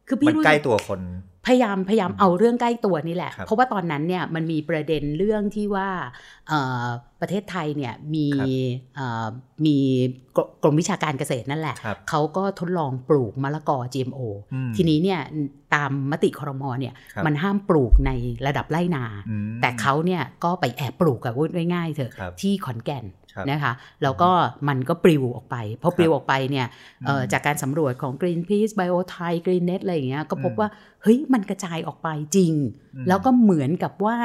[0.08, 1.00] คือพี่ใกล้ตัวคน
[1.46, 5.88] พยายามพยายามเอาเรื่องใกล้ตัวนี่แหละ เพราะว่าตอนนั้นเนี่ยมันมีประเด็นเรื่องที่ว่า
[7.20, 8.26] ประเทศไทยเนี่ยมี
[9.66, 9.76] มี
[10.62, 11.76] กรมวิชาการเกษตรนั่นแหละ
[12.08, 14.20] เขาก็ทดลองปลูกมะละกอ GMO
[14.76, 15.20] ทีนี้เนี่ย
[15.74, 16.94] ตามมติครมเนี่ย
[17.26, 18.10] มันห้ามปลูกใน
[18.46, 19.04] ระดับไร่นา
[19.60, 23.04] แต่เขาเนี่ยก็ไปแอบปลูกกับพูดง่ายๆเถอะที่ขอนแก่น
[23.50, 24.30] นะคะแล้วก็
[24.68, 26.66] มันก็ปลิวออกไปพอปลิวออกไปเนี่ย
[27.32, 30.68] จากการสำรวจของ Greenpeace Bio Thai Greennet อะไรอย่างเงี้ยก็พบว่า
[31.02, 32.52] เฮ้ยมันกระจายออกไปจริง
[33.08, 34.16] แล้วก็เหมือนกับว่า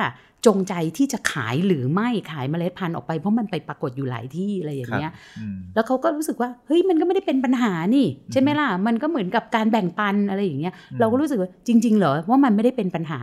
[0.46, 5.12] จงใจที่จะขายหรือไม่ขายเมล็ดพันธุ์ออกไปเพราะมันไปปรากฏอยู่หลายที่อะไรอย่างเงี้ย
[5.76, 13.20] แล้วเขาก็รู้สึกว่าเฮ้ยมันก็ไม่ได้เป็นปัญหานี่ ใช่ไหมล่ะ มันก็เหมือนกับการแบ่งปันอะไรอย่างเงี้ย เราก็รู้สึกว่าจริง ๆ เหรอว่ามันไม่ได้เป็นปัญหา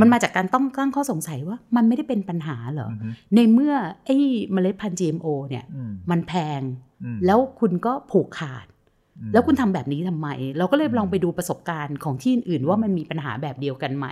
[0.00, 2.88] มันมาจากการต้องตั้งข้อสงสัยว่ามันไม่ได้เป็นปัญหาเหรอ
[3.34, 3.74] ในเมื่อ
[4.04, 4.16] ไอ้
[4.52, 5.64] เมล็ดพันธุ์ GMO เนี่ย
[6.10, 6.60] มันแพง
[7.26, 8.66] แล้วคุณก็ผูกขาด
[9.32, 14.06] แล้วคุณทำแบบนี้ทำไม เราก็เลยลองไปดูประสบการณ์ของที่อื่นว่ามันมีปัญหาแบบเดียวกันไหม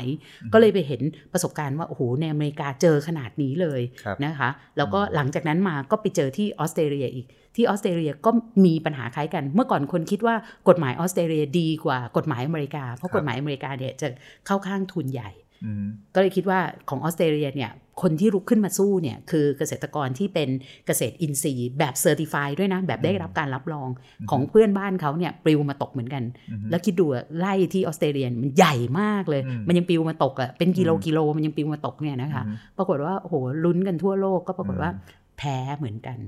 [0.53, 3.81] ก็เลยไปเห็นประสบการณ์ว่าโอ้โหในอเมริกาเจอขนาดนี้เลย
[4.25, 8.31] นะคะ แล้วก็หลังจากนั้นมาก็ไปเจอที่ออสเตรเลียอีกที่ออสเตรเลียก็
[8.65, 10.35] มีปัญหาคล้ายกัน เมื่อก่อนคนคิดว่า
[10.69, 14.09] กฎหมายออสเตรเลียดีกว่ากฎหมายอเมริกา เพราะกฎหมายอเมริกาเนี่ยจะ
[14.47, 15.31] เข้าข้างทุนใหญ่
[16.15, 17.73] ก็เลยคิดว่าของออสเตรเลียเนี่ย
[18.03, 20.49] คนที่ลุกขึ้นมาสู้เนี่ยคือเกษตรกรที่เป็น
[20.87, 23.89] เกษตรอินทรีย์แบบเซอร์ติฟายด้วยนะ แบบได้รับการรับรอง
[24.31, 26.23] ของเพื่อนบ้านเขาเนี่ยปลิวมาตกเหมือนกัน
[26.71, 27.07] แล้วคิดดู
[27.39, 32.43] ไล่ที่ออสเตรเลียมันใหญ่มากเลย มันยังปลิวมาตกอะเป็นกิโลกิโลมันยังปลิวมาตกเนี่ยนะคะ
[32.77, 34.91] ปรากฏว่าโอ้โหลุ้นกันทั่วโลกก็ปรากฏว่า
[35.39, 36.19] แพ้เหมือนกัน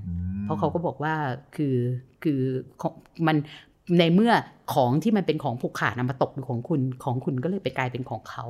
[0.43, 1.15] เพราะเขาก็บอกว่า
[1.57, 1.77] คือ
[2.25, 2.41] คือ
[3.27, 3.37] มัน
[3.99, 4.33] ในเมื่อ
[4.75, 8.45] ของที่มันเป็นของผูกขาดนำมาตกอยู่ของคุณของคุณก็เลยไปกลายเป็นของเขา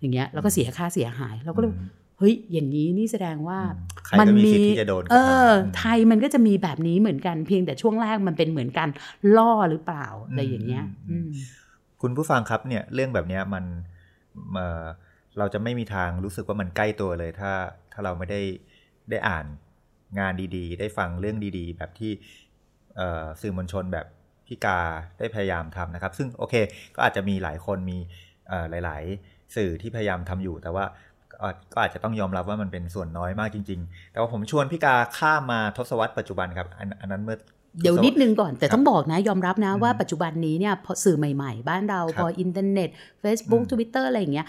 [0.00, 1.72] อย่างเงี้ยแล้วก็เสียค่าเสียหายเราก็เลย
[2.18, 3.58] เฮ้ยอย่างนี้นี่แสดงว่า
[4.20, 4.52] มันมี
[5.12, 5.16] เอ
[5.48, 8.88] อ ไทยมันก็จะมีแบบนี้เหมือนกันเพียงแต่ช่วงแรกมันเป็นเหมือนกัน
[9.36, 10.84] ล่อหรือเปล่าอะไรอย่างเงี้ย
[12.02, 13.64] คุณผู้ฟังครับเนี่ยเรื่องแบบนี้มัน
[15.38, 17.52] เราจะไม่มีทางรู้สึกว่ามันใกล้ตัวเลย ถ้า
[17.92, 18.40] ถ้าเราไม่ได้
[19.10, 19.46] ได้อ่าน
[20.18, 22.12] งานดีๆ ได้ฟังเรื่องดีๆ แบบที่
[23.40, 24.06] สื่อมวลชนแบบ
[24.46, 24.78] พี่กา
[25.18, 26.54] ได้พยายามทำนะครับ ซึ่งโอเค
[26.94, 27.98] ก็อาจจะมีหลายคนมี
[28.84, 30.84] หลาย ๆ สื่อที่พยายามทำอยู่ แต่ว่า
[31.72, 37.38] ก็อาจจะต้องยอมรับว่ามันเป็นส่วนน้อยมากจริง ๆ แต่ว่าผมชวนพี่กาข้ามมาทศวรรษปัจจุบันครับอันอันนั้นเมื่อ
[37.82, 42.88] เดี๋ยวนิดนึงก่อนแต่ต้องบอกนะ ยอมรับนะว่าปัจจุบันนี้เนี่ยพอสื่อใหม่ ๆ บ้านเราพออินเทอร์เน็ต
[43.22, 44.46] Facebook Twitter อะไรอย่างเงี้ย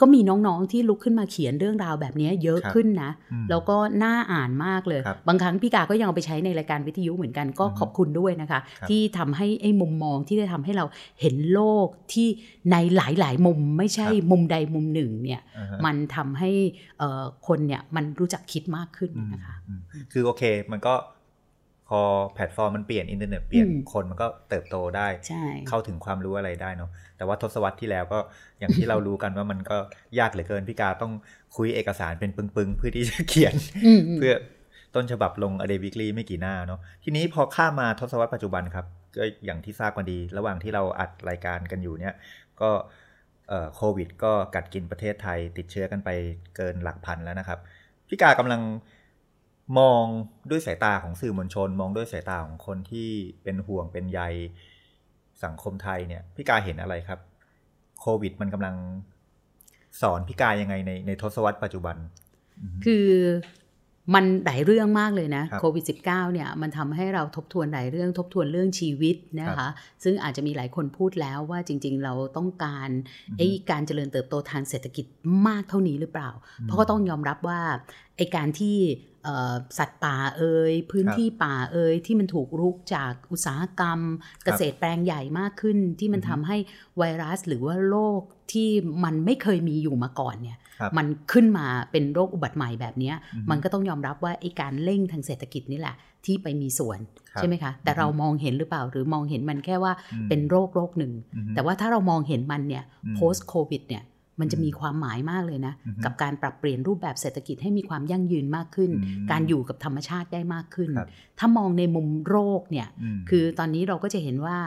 [0.00, 3.10] ก็มีน้องๆที่ลุกขึ้นมาเขียนเรื่องราวแบบนี้เยอะขึ้นนะ
[3.50, 10.84] แล้วก็น่าอ่านมากเลยบางครั้งพี่กาก็ยังเอาไปใช้ในรายการวิทยุเหมือนกันก็ขอบคุณด้วยนะคะ ที่ทำให้ไอ้มุมมองที่ได้ทำให้เรา
[11.20, 12.28] เห็นโลกที่
[12.72, 15.40] ในหลายๆ มุมไม่ใช่มุมใดมุมหนึ่งเนี่ย
[15.84, 16.50] มันทำให้
[17.46, 19.56] คนเนี่ยมันรู้จักคิดมากขึ้นนะคะ
[20.12, 20.94] คือโอเค มันก็
[21.90, 22.00] พอ
[22.34, 25.08] แพลตฟอร์มมันเปลี่ยนอินเทอร์เน็ตเปลี่ยนคนมันก็เติบโตได้
[25.68, 28.18] เข้าถึงความรู้อะไรได้เนาะแต่ว่าทศวรรษที่แล้วก็
[28.58, 29.76] อย่างที่เรารู้กันว่ามันก็
[30.18, 31.12] ยากเหลือเกินพี่กาต้อง
[31.56, 33.54] คุ้ยเอกสารเป็นปึกๆ เพื่อที่จะเขียน
[34.16, 34.34] เพื่อ
[34.94, 42.14] ต้นฉบับลง a day weekly ไม่กี่หน้าเนาะทีนี้พอข้ามมาทศวรรษปัจจุบันครับ ก็อย่างที่ทราบกันดี ระหว่างที่เราอัดรายการกันอยู่เนี่ย
[42.60, 42.70] ก็
[43.76, 46.10] โควิด ก็กัดกินประเทศไทย ติดเชื้อกันไป
[46.56, 47.58] เกินหลักพันแล้วนะครับ
[48.08, 48.60] พี่กากำลัง
[49.78, 50.04] มอง
[50.50, 53.08] ด้วยสายตาของสื่อมวลชน มองด้วยสายตาของคนที่
[53.42, 54.20] เป็นห่วงเป็นใย
[55.44, 57.20] สังคมไทยเนี่ยพี่กาเห็นอะไรครับ
[58.00, 58.76] โควิดมันกำลัง
[60.00, 61.96] สอนพี่กายังไงในในทศวรรษปัจจุบัน
[62.84, 63.06] คือ
[64.14, 69.68] มันหลายเรื่องมากเลยนะโควิด -19 เนี่ยมันทำให้เราทบทวนหลายเรื่องทบทวนเรื่องชีวิตนะคะ
[70.04, 72.88] ซึ่งอาจจะมีหลายคนพูดแล้วว่าจริง ๆ เราต้องการ
[73.38, 75.06] ไอ้การเจริญเติบโตทางเศรษฐกิจ
[75.46, 76.30] มากเท่านี้หรือเปล่า
[76.62, 77.60] เพราะก็ต้องยอมรับว่า
[78.16, 78.76] ไอ้การที่
[79.78, 83.98] สัตว์ป่าเอ่ยพื้นที่ป่าเอ่ยที่มันถูกรุกจากอุตสาหกรรม
[84.44, 86.56] เกษตรแปลงใหญ่มากขึ้น ที่มันทำให้
[86.98, 88.68] ไวรัสหรือว่าโรคที่
[89.04, 90.58] มันไม่เคยมีอยู่มาก่อนเนี่ย
[90.98, 93.12] มันขึ้นมาเป็นโรคอุบัติใหม่แบบนี้
[93.50, 95.94] มันก็ต้องยอมรับว่าไอ้การเร่งทางเศรษฐกิจนี่แหละ
[96.26, 96.98] ที่ไปมีส่วน
[97.38, 99.92] ใช่ไหมคะ แต่เรามองเห็นหรือเปล่าหรือมองเห็นมันแค่ว่า
[100.28, 101.12] เป็นโรคโรคหนึ่ง
[101.54, 102.84] แต่ว่าถ้าเรามองเห็นมันเนี่ย
[103.18, 104.02] post covid เนี่ย
[104.40, 105.74] มันจะมีความหมายมากเลยนะ
[106.04, 108.90] กับการปรับเปลี่ยนรูปแบบเศรษฐกิจให้มีความยั่งยืนมากขึ้น
[109.30, 110.90] การอยู่กับธรรมชาติได้มากขึ้น
[111.38, 112.88] ถ้ามองในมุมโรคเนี่ย
[113.30, 114.58] คือตอนนี้เราก็จะเห็นว่า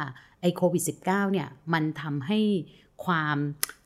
[0.42, 2.40] ไอ้โควิด -19 เนี่ยมันทำให้
[3.06, 3.38] ความ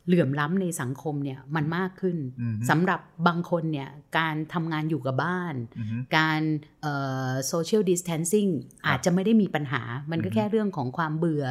[0.05, 2.17] เหลื่อมล้ำในสังคมเนี่ยมันมากขึ้น
[2.69, 5.55] สำหรับบางคนเนี่ยการทำงานอยู่กับบ้าน
[6.17, 6.41] การ
[7.47, 8.47] โซเชียลดิสเทนซิ่ง
[8.87, 11.45] อาจจะไม่ได้มีปัญหา มันก็แค่เรื่องของความเบื่อ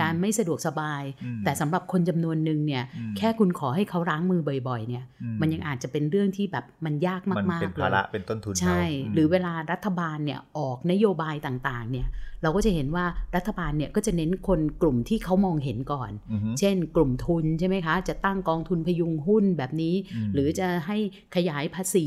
[0.00, 1.02] การไม่สะดวกสบาย
[1.44, 2.84] แต่สำหรับคนจำนวนหนึ่งเนี่ย
[3.18, 5.04] แค่คุณขอให้เขาล้างมือบ่อยๆเนี่ย
[5.40, 12.08] มันยังอาจจะเป็นเรื่องที่แบบมันยากมากๆเลยเป็นภาระเป็นต้นทุนใช่ หรือเวลารัฐบาลเนี่ยออกนโยบายต่างๆเนี่ย
[12.42, 13.04] เราก็จะเห็นว่า
[13.36, 16.10] รัฐบาลเนี่ยก็จะเน้นคนกลุ่มที่เขามองเห็นก่อน
[16.58, 19.94] เช่น กลุ่มทุนใช่ไหมคะ จะตั้งกองทุนพยุงหุ้นแบบนี้
[20.34, 20.96] หรือจะให้
[21.36, 22.06] ขยายภาษี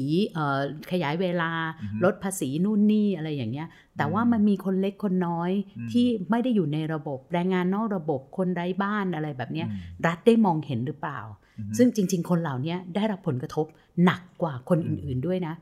[0.92, 1.52] ขยายเวลา
[2.04, 5.52] ลดภาษีนู่นนี่อะไรอย่างเงี้ย แต่ว่ามันมีคนเล็กคนน้อย
[5.92, 9.68] ที่ไม่ได้อยู่ในระบบแรงงานนอกระบบคนไร้บ้านอะไรแบบเนี้ย
[10.06, 11.20] รัฐได้มองเห็นหรือเปล่า
[11.78, 13.66] ซึ่งจริง ๆ คนเหล่านี้ได้รับผลกระทบ
[14.06, 15.54] หนักกว่าคนอื่นๆด้วยนะ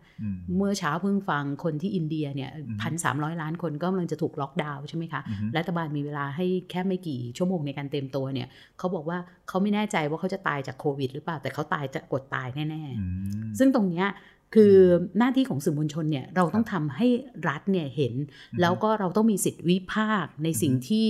[0.55, 2.49] เมื่อเช้าเพิ่งฟังคนที่อินเดียเนี่ย
[2.81, 5.21] พันสามร้อยล้านคนก็กำลังจะถูกล็อกดาวน์ใช่ไหมคะ
[5.57, 8.47] รัฐบาลมีเวลาให้แค่ไม่กี่ชั่วโมงในการเต็มตัวเนี่ย
[8.77, 14.07] เขาบอกว่าเขาไม่แน่ใจว่าเขาจะตายจากโควิด หรือเปล่าแต่เขาตายจะกดตายแน่ๆ ซึ่งตรงเนี้ย
[14.53, 14.75] คือ
[15.17, 17.07] หน้าที่ของสื่อมวลชนเนี่ยเราต้องทำให้
[17.49, 18.13] รัฐเนี่ยเห็น
[18.61, 21.09] แล้วก็เราต้องมีสิทธิวิพากษ์ในสิ่งที่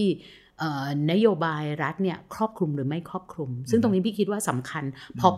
[1.12, 4.84] นโยบายรัฐเนี่ยครอบคลุมหรือไม่ครอบคลุม ซึ่งตรงนี้พี่คิดว่าสำคัญ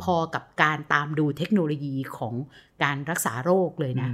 [0.04, 2.34] พอๆกับการตามดูเทคโนโลยีของ
[2.84, 4.10] การรักษาโรคเลยนะ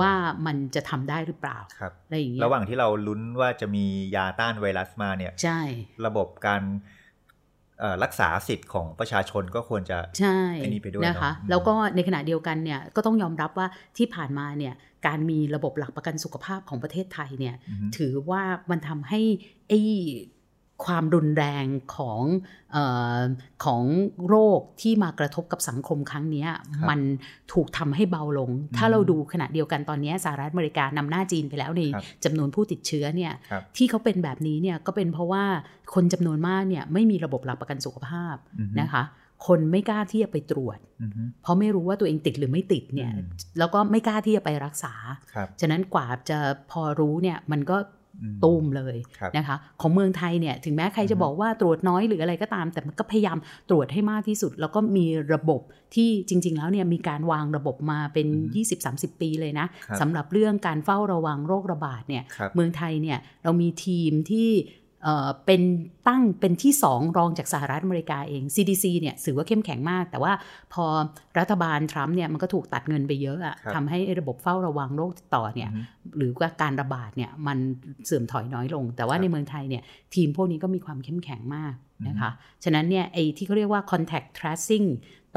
[0.00, 0.12] ว่า
[0.46, 1.58] มันจะทำได้หรือเปล่า
[2.04, 3.84] อะไรอย่างเงี้ยระหว่างที่เราลุ้นว่าจะมี
[4.16, 5.60] ยาต้านไวรัสมาเนี่ยใช่
[6.06, 6.62] ระบบการ
[8.04, 13.66] รักษาสิทธิ์ของประชาชนก็ควรจะใช่นี่ไปด้วยนะคะ แล้วก็ในขณะเดียวกันเนี่ยก็ต้องยอมรับว่า
[13.98, 14.74] ที่ผ่านมาเนี่ย
[15.06, 17.54] การมีระบบหลักประกันสุขภาพของประเทศไทยเนี่ย
[17.96, 19.20] ถือว่ามันทำให้
[19.68, 19.80] ไอ้
[20.84, 21.64] ความรุนแรง
[21.96, 22.22] ของ
[22.76, 22.78] อ
[23.18, 23.20] อ
[23.64, 23.82] ของ
[24.28, 26.46] โรคที่มากระทบกับสังคมครั้งนี้
[26.88, 27.00] มัน
[27.52, 31.82] ถูกทำให้เบาลง ถ้าเราดูขณะเดียวกันตอนนี้สหรัฐอเมริกานำหน้าจีนไปแล้วใน
[32.24, 33.32] จำนวนผู้ติดเชื้อเนี่ย
[33.76, 35.44] ที่เขาเป็นแบบนี้เนี่ยก็เป็นเพราะว่า
[35.94, 38.36] คนจำนวนมากเนี่ยไม่มีระบบหลักประกันสุขภาพ
[38.80, 39.04] นะคะ
[39.46, 40.78] คนไม่กล้าที่จะไปตรวจ
[41.42, 43.12] เพราะไม่รู้ว่าตัวเองติดหรือไม่ติดเนี่ย
[43.58, 44.94] แล้วก็ไม่กล้าที่จะไปรักษา
[45.60, 46.38] ฉะนั้นกว่าจะ
[46.70, 47.76] พอรู้เนี่ยมันก็
[48.44, 48.96] ตูมเลย
[49.36, 55.60] นะคะ ของเมืองไทยเนี่ยถึงแม้ใครจะบอกว่าตรวจน้อยหรืออะไรก็ตาม แต่มันก็พยายามตรวจให้มากที่สุด แล้วก็มีระบบ
[55.94, 58.26] ที่จริง ๆ แล้วเนี่ยมีการวางระบบมาเป็น
[58.74, 59.66] 20-30 ปีเลยนะ
[60.00, 62.22] สำหรับเรื่องการเฝ้าระวังโรคระบาดเนี่ย
[62.54, 64.50] เมืองไทยเนี่ยเรามีทีมที่
[65.46, 65.62] เป็น
[66.08, 70.32] ตั้งเป็นที่สองรองจากสหรัฐอเมริกาเอง CDC เนี่ยถือว่าเข้มแข็งมาก แต่ว่า
[70.72, 70.84] พอ
[71.38, 75.70] รัฐบาลทรัมป์เนี่ยมันก็ถูกตัดเงินไปเยอะอะทำให้ระบบเฝ้าระวังโรคติดต่อเนี่ย
[76.16, 77.58] หรือว่าการระบาดเนี่ยมัน
[78.04, 79.82] เสื่อมถอยน้อยลง แต่ว่าในเมืองไทยเนี่ย
[80.14, 81.74] ทีมพวกนี้ก็มีความเข้มแข็งมาก
[82.08, 82.30] นะคะ
[82.64, 84.86] ฉะนั้นเนี่ยไอ้ที่เขาเรียกว่า contact tracing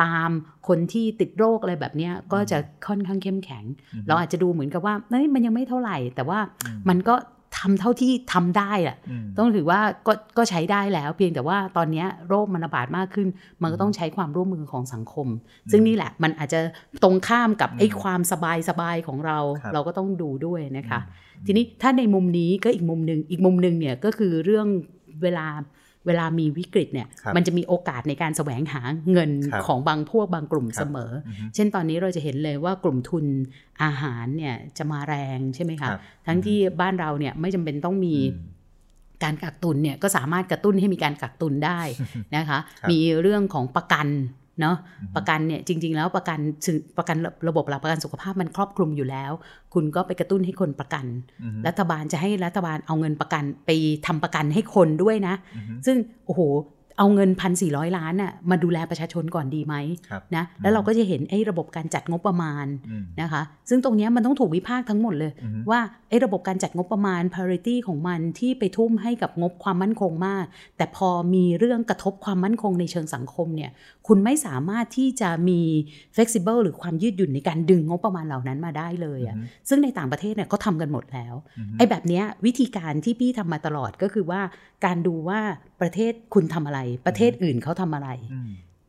[0.01, 0.29] ตาม
[0.67, 3.63] คนที่ติดโรคอะไรแบบนี้ก็จะค่อนข้างเข้มแข็ง
[4.07, 6.39] เราอาจจะดูเหมือนกับว่าเฮ้ยมันยังไม่เท่าไหร่ แต่ว่า
[6.89, 7.15] มันก็
[7.59, 8.97] ทำเท่าที่ทำได้อะ
[9.37, 13.27] ต้องถือว่าก็ก็ใช้ได้แล้ว เพียงแต่ว่าตอนนี้โรคมันระบาดมากขึ้น
[13.61, 15.27] มันก็ต้องใช้ความร่วมมือของสังคม
[15.71, 16.59] ซึ่งนี่แหละมันอาจจะ
[17.03, 19.37] ตรงข้ามกับไอ้ความสบายสบายของเรา
[19.73, 20.99] เราก็ต้องดูด้วยนะคะ
[21.45, 24.67] ทีนี้ถ้าในมุมนี้ก็อีกมุมหนึ่งอีกมุมหนึ่งเนี่ยก็คือเรื่อง
[25.23, 25.47] เวลา
[26.07, 28.81] เวลามีวิกฤตเนี่ยมันจะมีโอกาสในการแสวงหา
[29.11, 29.31] เงิน
[29.67, 31.11] ของบางพวกบางกลุ่มเสมอ
[31.55, 33.25] เช่นตอนนี้เราจะเห็นเลยว่ากลุ่มทุน
[33.83, 35.89] อาหารเนี่ยจะมาแรงใช่ไหมคะ
[36.27, 38.15] ทั้งที่บ้านเราเนี่ยไม่จำเป็นต้องมี
[39.23, 41.81] การกักตุนเนี่ยก็สามารถกระตุ้นให้มีการกักตุนได้
[42.35, 42.59] นะคะ
[42.91, 44.07] มีเรื่องของประกัน
[44.59, 44.75] เนาะ
[45.15, 46.39] ประกันเนี่ยจริง ๆ แล้วประกัน
[46.97, 47.17] ประกัน
[47.47, 49.31] ระบบหลักประกันสุขภาพมันครอบคลุมอยู่แล้ว
[49.73, 51.05] คุณก็ไปกระตุ้นให้คนประกัน
[51.67, 53.69] รัฐบาลจะให้รัฐบาลเอาเงินประกันไป
[54.07, 55.35] ทำประกันให้คนด้วยนะ
[55.85, 56.41] ซึ่งโอ้โห
[56.99, 59.75] เอาเงินพันสี่ร้อยล้านน่ะมาดูแลประชาชนก่อนดีไหม
[60.35, 62.65] นะแล้วเราก็จะเห็นไอ้ระบบการจัดงบประมาณ
[63.21, 65.31] นะคะ ซึ่งตรงนี้มันต้องถูกวิพากษ์ทั้งหมดเลย
[65.69, 70.45] ว่าไอ้ระบบการจัดงบประมาณ parity ของมันที่ไปทุ่มให้กับงบความมั่นคงมาก
[70.77, 73.71] แต่พอมีเรื่องกระทบความมั่นคงในเชิงสังคมเนี่ย
[74.07, 75.61] คุณไม่สามารถที่จะมี
[76.15, 79.35] flexible หรือความยืดหยุ่นในการดึงงบประมาณเหล่านั้นมาได้เลยอะ่ะ
[79.69, 81.35] ซึ่งในต่างประเทศเนี่ยก็ทำกันหมดแล้ว
[81.77, 84.41] ไอ้แบบนี้วิธีการที่พี่ทำมาตลอดก็คือว่า
[84.85, 85.41] การดูว่า
[85.81, 88.09] ประเทศคุณทำอะไร ประเทศอื่นเขาทำอะไร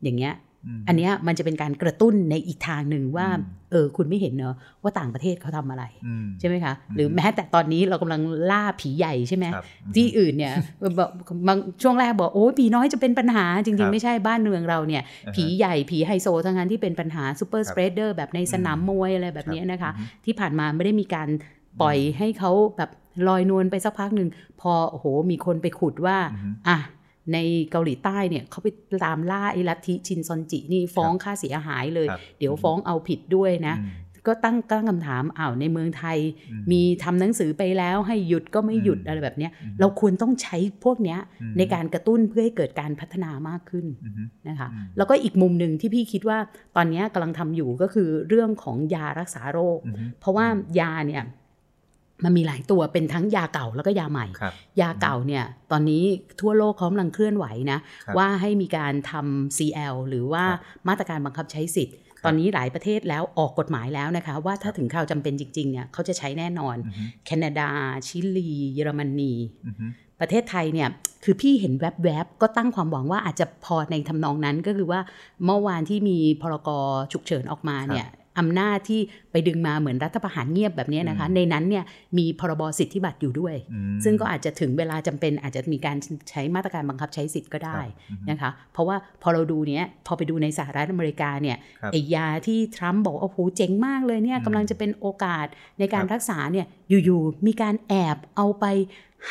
[0.03, 0.35] อย่างเงี้ย
[0.87, 3.27] อันเนี้ยมันจะเป็นการกระตุ้นในอีกทางหนึ่งว่า
[3.71, 5.83] เออ คุณไม่เห็นเนอะว่าต่างประเทศเขาทำอะไร
[6.39, 9.45] ใช่ไหมคะ หรือแม้แต่ตอนนี้เรากำลังล่าผีใหญ่ใช่ไหม
[9.95, 10.53] ที่อื่นเนี่ย
[11.47, 15.03] บางช่วงแรกบอกโอ้ผีน้อยจะเป็นปัญหาจริง ๆ ไม่ใช่บ้านเมืองเราเนี่ย
[15.35, 19.91] ผีใหญ่ผีไฮโซทั้งนั้นที่เป็นปัญหา super spreader แบบในสนามมวยอะไรแบบนี้นะคะ
[20.25, 21.29] ที่ผ่านมาไม่ได้มีการ
[21.81, 22.91] ปล่อยให้เขาแบบ
[23.27, 24.29] ลอยนวลไปสักพักหนึ่ง
[24.61, 26.17] พอโอ้โหมีคนไปขุดว่า
[26.67, 26.77] อะ
[27.33, 27.37] ใน
[27.71, 28.67] เกาหลีใต้เนี่ยเขาไป
[29.05, 32.07] ตามล่าไอ้ลัทธิชินซอนจินี่ฟ้องค่าเสียหายเลย
[32.39, 33.75] เดี๋ยวฟ้องเอาผิดด้วยนะ
[34.27, 36.17] ก็ตั้งตั้งคำถามอ้าวในเมืองไทย
[36.71, 41.17] มีทำหนังสือไปแล้วให้หยุดก็ไม่หยุดอะไรแบบนี้เราควรต้องใช้พวกนี้
[41.57, 43.85] ในการกระตุ้นเพื่อให้เกิดการพัฒนามากขึ้น
[44.49, 46.37] นะคะแล้วก็อีกมุมหนึ่งที่พี่คิดว่า
[46.75, 49.79] ตอนนี้กำลังทำอยู่ก็คือเรื่องของยารักษาโรค
[50.19, 50.45] เพราะว่า
[50.79, 51.23] ยาเนี่ย
[52.23, 54.27] มันมีหลายตัวเป็นทั้งยาเก่าแล้วก็ยาใหม่
[54.81, 56.03] ยาเก่าเนี่ยตอนนี้
[56.41, 57.79] ทั่วโลกเขากำลังเคลื่อนไหวนะ
[58.17, 60.43] ว่าให้มีการทำ CL หรือว่า
[60.87, 66.75] มาตรการบังคับใช้สิทธิ์ ตอนนี้หลายประเทศแล้วออกกฎหมายแล้วนะคะ ว่าถ้าถึงข่าวจำเป็นจริงๆเนี่ยเขาจะใช้แน่นอน
[67.25, 67.69] แคนาดา
[68.07, 69.33] ชิลี เยอรมนี
[70.19, 70.89] ประเทศไทยเนี่ย
[71.23, 75.01] คือพี่เห็นแวบๆ ก็ตั้งความหวังว่าอาจจะพอในทำนองนั้นก็คือว่า
[75.45, 76.69] เมื่อวานที่มีพรก
[77.11, 78.07] ฉุกเฉินออกมาเนี่ย
[78.39, 81.83] อำนาจที่ไปดึงมาเหมือนรัฐประหารเงียบแบบนี้นะคะ ในนั้นเนี่ย
[82.17, 83.55] มีพรบสิทธิบัตรอยู่ด้วย
[84.03, 85.97] ซึ่งก็อาจจะถึงเวลาจำเป็นอาจจะมีการ
[86.29, 87.79] ใช้มาตรการบังคับใช้สิทธิ์ก็ได้
[88.29, 91.57] นะคะ เพราะว่าพอเราดูเนี้ยพอไปดูในสหรัฐอเมริกาเนี่ย
[91.91, 95.47] ไอยาที่ทรัมป์บอกโอ้โหเจ๋งมากเลยเนี่ยกำลังจะเป็นโอกาส
[95.79, 98.65] ในการรักษาเนี่ยอยู่ๆมีการแอบเอาไป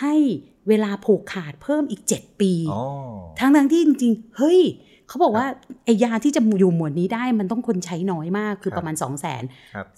[0.01, 0.17] ให้
[0.69, 2.53] เวลาผูกขาดเพิ่มอีก 7 ปี
[3.39, 4.61] ทั้งๆที่จริงๆ เฮ้ย
[5.11, 5.47] เขาบอกว่า
[5.85, 9.43] ไอยาที่จะอยู่หมวดนี้ได้มันต้องคนใช้น้อยมากคือประมาณสองแสน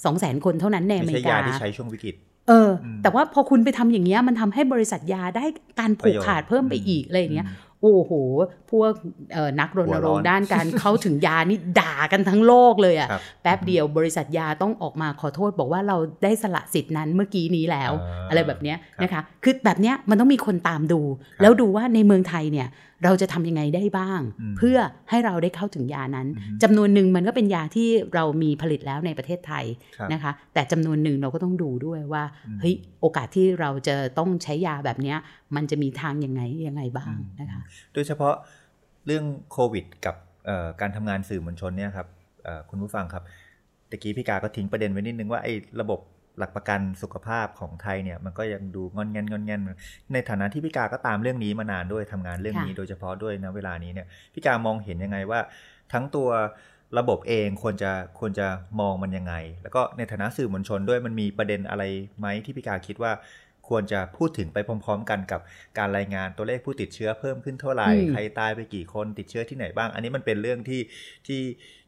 [0.05, 2.15] สองแสนคนเท่านั้นในอเมริกาไม่ใช่ยาที่ใช้ช่วงวิกฤต
[2.49, 2.71] เออ
[3.03, 5.45] แต่ว่าพอคุณไปทำอย่างเงี้ยมันทำให้บริษัทยาได้
[5.81, 7.47] การผูกขาดเพิ่มไปอีกอะไรอย่างเงี้ย
[7.83, 8.13] โอ้โห
[8.71, 8.93] พวก
[9.61, 17.93] นักรณรงค์ด้านการเข้าถึงยานี่ด่ากันทั้งโลกเลยอะ่ะ แป๊บเดียวบริษัทยาต้องออกมาขอโทษ บอกว่าเราได้สละสิทธินั้นเมื่อกี้นี้แล้ว
[18.29, 21.01] อะไรแบบนี้นะคะ คือแบบเนี้ยมันต้องมีคนตามดู
[21.41, 22.69] แล้วดูว่าในเมืองไทยเนี่ย
[23.05, 24.21] เราจะทำยังไงได้บ้าง
[24.59, 24.79] เพื่อ
[25.11, 26.29] ให้เราได้เข้าถึงยานั้น
[26.63, 29.65] จำนวนหนึ่งมันก็เป็นยาที่เรามีผลิตแล้วในประเทศไทย
[30.13, 32.25] นะคะ แต่จำนวนหนึ่งเราก็ต้องดูด้วยว่า
[32.61, 35.15] เฮ้ยโอกาสที่เราจะต้องใช้ยาแบบนี้
[35.57, 37.63] มันจะมีทางยังไงยังไงบ้างนะคะ
[37.95, 38.35] โดยเฉพาะ
[39.07, 40.17] เรื่องโควิด กับ
[40.81, 42.07] การทำงานสื่อมวลชนเนี่ยครับ
[42.71, 43.23] คุณผู้ฟังครับ
[43.91, 46.01] ตะกี้พี่กาก็ทิ้งประเด็นไว้นิดนึงว่าไอ้ระบบ
[46.39, 49.61] หลักประกันสุขภาพของไทยเนี่ยมันก็ยังดูงอนเงนงอนเงน
[50.13, 55.41] ในฐานะที่พี่กาก็ตามเรื่องนี้มานานด้วยทำงานเรื่องนี้โดยเฉพาะด้วยนะเวลานี้เนี่ยพี่กามองเห็นยังไงว่า
[55.93, 56.29] ทั้งตัว
[56.99, 58.47] ระบบเองควรจะควรจะ
[58.81, 61.85] มองมันยังไง แล้วก็ในฐานะสื่อมวลชนด้วยมันมีประเด็นอะไร
[62.19, 63.13] ไหมที่พี่กาคิดว่า
[63.69, 65.41] ควรจะพูดถึงไปพร้อม ๆ กันกับ
[65.79, 70.81] การรายงานตัวเลขผู้ติดเชื้อเพิ่มขึ้นเท่าไหร่ใครตายไปกี่คนติดเชื้อที่ไหนบ้าง อันนี้มันเป็นเรื่องที่
[71.27, 71.43] ที่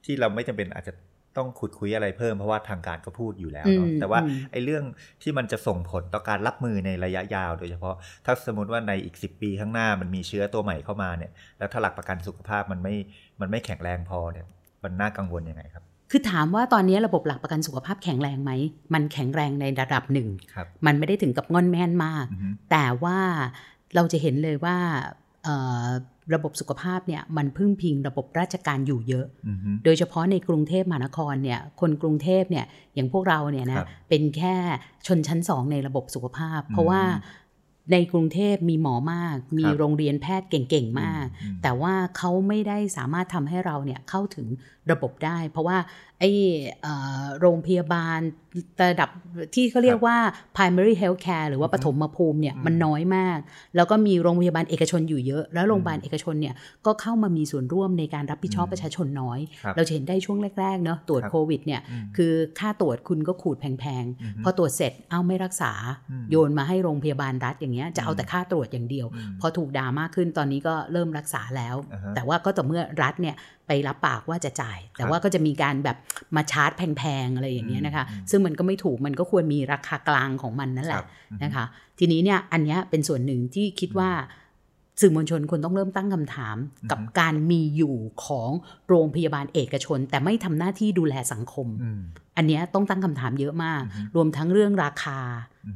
[0.05, 0.93] ที่เราไม่จำเป็นอาจจะ
[1.37, 4.21] ต้องขุดคุยอะไรเพิ่มเพราะว่าทางการก็พูดอยู่แล้วเนาะแต่ว่า
[4.53, 4.85] ไอ้เรื่อง
[5.23, 7.95] ที่มันจะส่งผลต่อการรับมือในระยะยาว โดยเฉพาะ
[8.27, 12.95] ถ้าสมมติว่าในอีก 10 ปีข้างหน้ามันมีเชื้อตัวใหม่เข้ามาเนี่ย แล้วถ้าหลักประกันสุขภาพมันไม่
[13.41, 14.47] มันไม่แข็งแรงพอเนี่ย
[14.85, 18.53] มันน่ากังวลยังไงครับ คือถามว่าตอนนี้ระบบหลักประกันสุขภาพแข็งแรงไหม
[18.95, 20.29] มันแข็งแรงในระดับหนึ่ง
[20.87, 22.27] มันไม่ได้ถึงกับงอนแม่นมาก
[22.71, 23.19] แต่ว่า
[23.95, 24.77] เราจะเห็นเลยว่า
[26.35, 29.27] ระบบสุขภาพเนี่ยมันพึ่งพิงระบบราชการอยู่เยอะ
[29.85, 34.55] โดยเฉพาะในกรุงเทพมหานครเนี่ยคนกรุงเทพเนี่ยอย่างพวกเราเนี่ยนะเป็นแค่
[35.07, 37.01] ชนชั้นสองในระบบสุขภาพ เพราะว่า
[37.93, 41.25] ในกรุงเทพมีหมอมาก มีโรงเรียนแพทย์เก่งๆมาก
[41.63, 44.47] แต่ว่าเขาไม่ได้สามารถทำให้เราเนี่ยเข้าถึง
[44.91, 45.79] ระบบได้ เพราะว่า
[46.21, 46.31] ไอ้
[47.41, 48.19] โรงพยาบาล
[48.83, 49.09] ระดับ
[49.55, 50.17] ที่เขาเรียกว่า
[50.57, 53.39] primary health care หรือว่าปฐมภูมิเนี่ยมันน้อยมาก
[53.77, 56.55] แล้วก็มีโรงพยาบาลเอกชนอยู่เยอะ แล้วโรงพยาบาลเอกชนเนี่ย
[56.87, 59.39] ก็เข้ามามีส่วนร่วมในการรับผิดชอบประชาชนน้อย
[59.75, 61.81] เราเห็นได้ช่วงแรกๆเนาะตรวจโควิดเนี่ย
[62.17, 65.73] คือค่าตรวจคุณก็ขูดแพงๆพอตรวจเสร็จเอาไม่รักษา
[66.31, 69.07] โยนมาให้โรงพยาบาลรัฐอย่างเงี้ยจะเอาแต่ค่าตรวจอย่างเดียว
[69.41, 71.77] พอถูกด่ามากขึ้นตอนนี้ก็เริ่มรักษาแล้ว
[72.15, 73.35] แต่ว่าก็ต่อเมื่อรัฐเนี่ย
[73.67, 75.97] ไปรับปากว่าจะจ่าย แต่ว่าก็จะมีการแบบ
[76.37, 81.03] มาชาร์จแพงๆอะไรอย่างเงี้ยนะคะ ซึ่งมันก็ไม่ถูกมันก็ควรมีราคากลางของมันนั่นแหละ
[81.45, 81.65] นะคะ
[81.99, 84.11] ทีนี้เนี่ยอันนี้เป็นส่วนหนึ่งที่คิดว่า
[85.01, 86.57] สื่อมวลชนควรต้องเริ่มตั้งคำถาม
[86.91, 88.51] กับการมีอยู่ของ
[88.89, 91.67] โรงพยาบาลเอกชน แต่ไม่ทำหน้าที่ดูแลสังคม
[92.37, 93.83] อันนี้ต้องตั้งคำถามเยอะมาก
[94.17, 95.19] รวมทั้งเรื่องราคา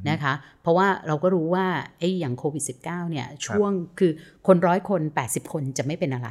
[0.09, 1.65] นะคะ เพราะว่าเราก็รู้ว่า
[1.99, 4.11] ไอ้อย่างโควิด -19 เนี่ยช่วงคือ
[4.47, 6.29] คนร้อยคน 80 คนจะไม่เป็นอะไร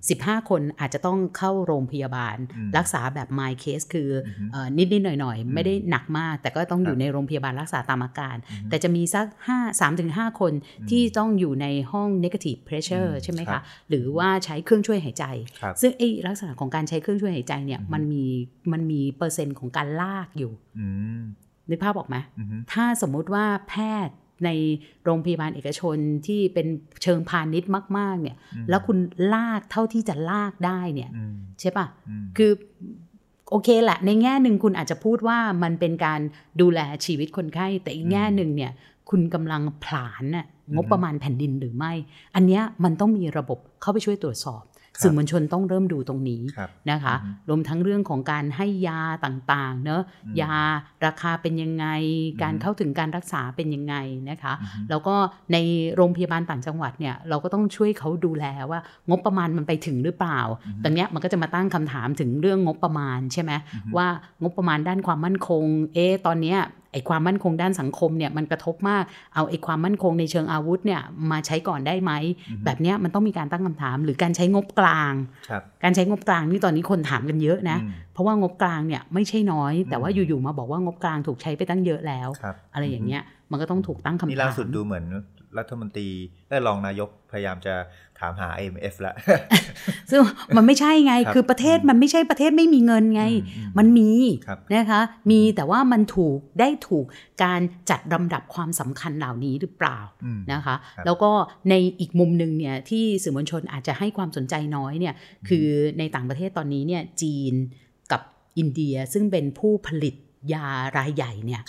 [0.00, 2.36] 15 คนอาจจะต้องเข้าโรงพยาบาล
[2.76, 4.08] รักษาแบบ my case คือ
[4.78, 8.36] นิดนิดหน่อยหน่อยไม่ได้หนักมาก แต่ก็ต้องอยู่ในโรงพยาบาลรักษาตามอาการ
[8.68, 10.52] แต่จะมีสัก 5 3-5คน
[10.90, 15.24] ที่ต้องอยู่ในห้อง negative pressure ใช่ไหมคะ หรือว่าใช้เครื่องช่วยหายใจ
[15.80, 18.24] ซึ่งไอ้ลักษณะของการใช้เครื่องช่วยหายใจเนี่ยมันมี
[18.72, 20.52] มันมีเปอร์เซ็นต์ของการลากอยู่
[21.70, 22.16] นึกภาพออกไหม
[22.72, 23.74] ถ้าสมมุติว่าแพ
[24.06, 24.50] ทย์ใน
[25.04, 26.66] โรงพยาบาลเอกชนที่เป็น
[27.02, 28.36] เชิงพาณิชย์มาก ๆ เนี่ย
[28.68, 28.98] แล้วคุณ
[29.34, 31.10] ลากเท่าที่จะลากได้เนี่ย
[31.60, 31.86] ใช่ปะ
[32.36, 32.52] คือ
[33.50, 36.20] โอเคแหละ ในแง่หนึ่งคุณอาจจะพูดว่ามันเป็นการ
[36.60, 38.72] ดูแลชีวิตคนไข้ แต่อีกแง่หนึ่งเนี่ย
[39.10, 41.92] คุณกำลังผลาญน่ะงบประมาณแผ่นดินหรือไม่
[42.34, 44.62] อันเนี้ยมันต้องมีระบบเข้าไปช่วยตรวจสอบ
[45.02, 46.42] สื่อมวลชนต้องเริ่มดูตรงนี้
[46.90, 47.14] นะคะ
[47.48, 50.02] รวมทั้งเรื่องของการให้ยาต่างๆ เนอะ
[50.40, 50.54] ยา
[51.06, 51.86] ราคาเป็นยังไง
[52.42, 53.94] การเข้าถึงการรักษาเป็นยังไง
[54.30, 54.52] นะคะ
[54.90, 55.14] แล้วก็
[55.52, 55.56] ใน
[55.96, 60.40] โรงพยาบาลต่างจังหวัดเนี่ยเราก็ต้องช่วยเขาดูแลว่างบประมาณมันไปถึงหรือเปล่า
[60.82, 63.52] ตรงนี้มันก็จะมาตั้งคำถามถึงเรื่องงบประมาณใช่ไหม
[63.96, 64.06] ว่า
[64.42, 66.60] งบประมาณด้านความมั่นคง เอ๊ตอนเนี้ย
[66.92, 71.00] ไอ้ความมั่นคงด้านสังคมเนี่ยมันกระทบมากเอาไอ้ความมั่นคงในเชิงอาวุธเนี่ย
[71.30, 72.12] มาใช้ก่อนได้ไหม
[72.64, 75.12] แบบนี้มันต้องมีการตั้งคำถาม หรือการใช้งบกลาง
[75.84, 77.78] การใช้งบกลางนี่ตอนนี้คนถามกันเยอะนะ
[78.12, 82.28] เพราะว่างบกลางเนี่ยไม่ใช่น้อย แต่ว่าอยู่ๆมาบอกว่างบกลางถูกใช้ไปตั้งเยอะแล้ว
[82.74, 85.04] อะไรอย่างเงี้ยมันก็ต้องถูกตั้งคำถามนี่ล่าสุดดูเหมือน
[85.58, 86.08] รัฐมนตรี
[86.48, 87.74] และรองนายกพยายามจะ
[88.18, 89.14] ถามหา IMF แล้ว
[90.10, 90.20] ซึ่ง
[90.56, 93.24] มันไม่ใช่ไง คือประเทศมันไม่ใช่ประเทศไม่มีเงินไง
[93.78, 94.10] มันมี
[94.74, 97.06] นะคะ มีแต่ว่ามันถูกได้ถูก
[97.44, 97.60] การ
[97.90, 99.98] จัดลำดับความสำคัญเหล่านี้หรือเปล่า
[100.52, 100.74] นะคะ
[101.06, 101.30] แล้วก็
[101.70, 105.14] ในอีกมุมหนึ่งเนี่ยที่สื่อมวลชนอาจจะให้ความสนใจน้อยเนี่ย
[105.48, 105.66] คือ
[105.98, 107.54] ในต่างประเทศตอนนี้เนี่ยจีน
[108.12, 108.22] กับ
[108.58, 110.14] อินเดียซึ่งเป็นผู้ผลิต
[110.54, 111.62] ยารายใหญ่เนี่ย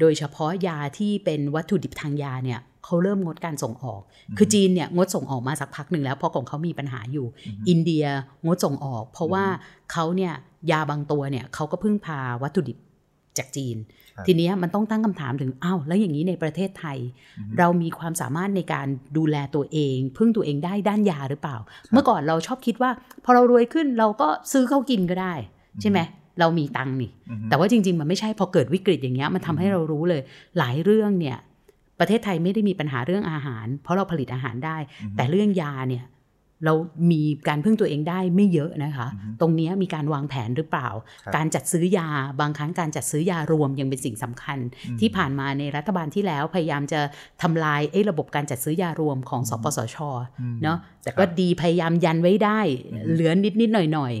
[0.00, 4.00] โดยเฉพาะยาที่เป็นวัตถุดิบทางยาเนี่ย เขาเริ่มงดการส่งออก
[4.38, 7.26] คือจีนเนี่ยงดส่งออกมาสักพักหนึ่งแล้วเพราะของเขามีปัญหาอยู่
[7.68, 8.04] อินเดีย
[8.44, 9.44] งดส่งออก เพราะว่า
[9.92, 10.32] เขาเนี่ย
[10.70, 12.78] ยาบางตัวเนี่ยเขาก็พึ่งพาวัตถุดิบ
[13.38, 13.76] จากจีน
[14.26, 16.98] ทีนี้มันต้องตั้งคำถามถึงอ้าวแล้วอย่างนี้ในประเทศไทย
[17.58, 21.56] เรามีความสามารถในการดูแลตัวเอง พึ่งตัวเองได้ด้านยาหรือเปล่า
[21.92, 22.90] เมื่อก่อนเราชอบคิดว่า
[23.24, 25.34] พอเรารวยขึ้นเราก็ซื้อเข้ากินก็ได้
[25.80, 25.98] ใช่ไหม
[26.40, 27.10] เรามีตังค์นี่
[27.48, 30.20] แต่ว่าจริง ๆ มันไม่ใช่พอเกิดวิกฤตอย่างเงี้ยมันทำให้เรารู้เลย
[30.58, 31.38] หลายเรื่องเนี่ย
[32.00, 34.76] ประเทศไทยไม่ได้มีปัญหาเรื่องอาหาร เพราะเราผลิตอาหารได้
[35.16, 36.06] แต่เรื่องยาเนี่ย
[36.64, 36.74] เรา
[37.12, 39.08] มีการพึ่งตัวเองได้ไม่เยอะนะคะ
[39.40, 40.88] ตรงนี้มีการวางแผนหรือเปล่า
[41.36, 42.08] การจัดซื้อยา
[42.40, 44.58] บางครั้งการจัดซื้อยารวมยังเป็นสิ่งสำคัญ
[45.00, 47.00] ที่ผ่านมาในรัฐบาลที่แล้วพยายามจะ
[47.42, 49.96] ทำลายไอ้ระบบการจัดซื้อยารวมของสปสช
[50.62, 52.60] เนาะแต่ก็ดีพยายามยันไว้ได้
[53.12, 54.12] เหลือนิดนิดหน่อยหน่อย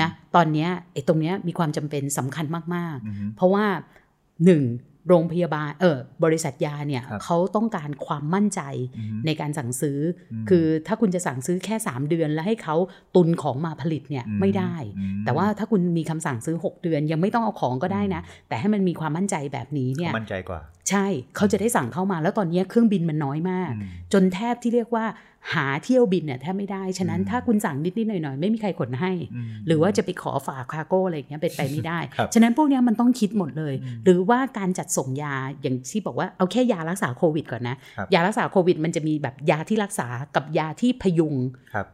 [0.00, 3.64] นะตอนนี้ไอ้ตรงนี้มีความจำเป็นสำคัญมากๆ เพราะว่า
[4.44, 4.62] หนึ่ง
[5.08, 8.60] โรงพยาบาลเออบริษัทยาเนี่ยเขาต้องการความมั่นใจ
[9.26, 9.98] ในการสั่งซื้อ
[10.48, 12.76] คือถ้าคุณจะสั่งซื้อแค่ 3 เดือนแล้วให้เขา
[13.14, 14.74] ตุนของมาผลิตเนี่ยไม่ได้
[15.24, 23.70] แต่ว่าถ้าคุณมีคำสั่งซื้อ 6 เดือนยังไม่ต้องเอาของก็ได้นะ แต่ให้มันมีความมั่นใจแบบนี้เนี่ยมั่นใจกว่า ใช่เขาจะได้สั่งเข้ามาแล้วตอนนี้เครื่องบินมันน้อยมาก
[24.12, 25.04] จนแทบที่เรียกว่า
[25.52, 29.12] หาเที่ยวบินเนี่ยแทบไม่ได้ ฉะนั้นถ้าคุณสั่งนิดนิดหน่อยหน่อยไม่มีใครขนให้
[29.66, 31.98] หรือว่าจะไปขอฝากคาโก้อะไรอย่างเงี้ยเป็นไปไม่ได้
[32.34, 33.74] ฉะนั้นพวกนี้มันต้องคิดหมดเลย
[34.04, 37.76] หรือว่าการจัดส่งยาอย่างที่บอกว่าเอาแค่ยารักษาโควิดก่อนนะ
[38.14, 41.34] ยารักษาโควิด มันจะมีแบบยาที่รักษากับยาที่พยุง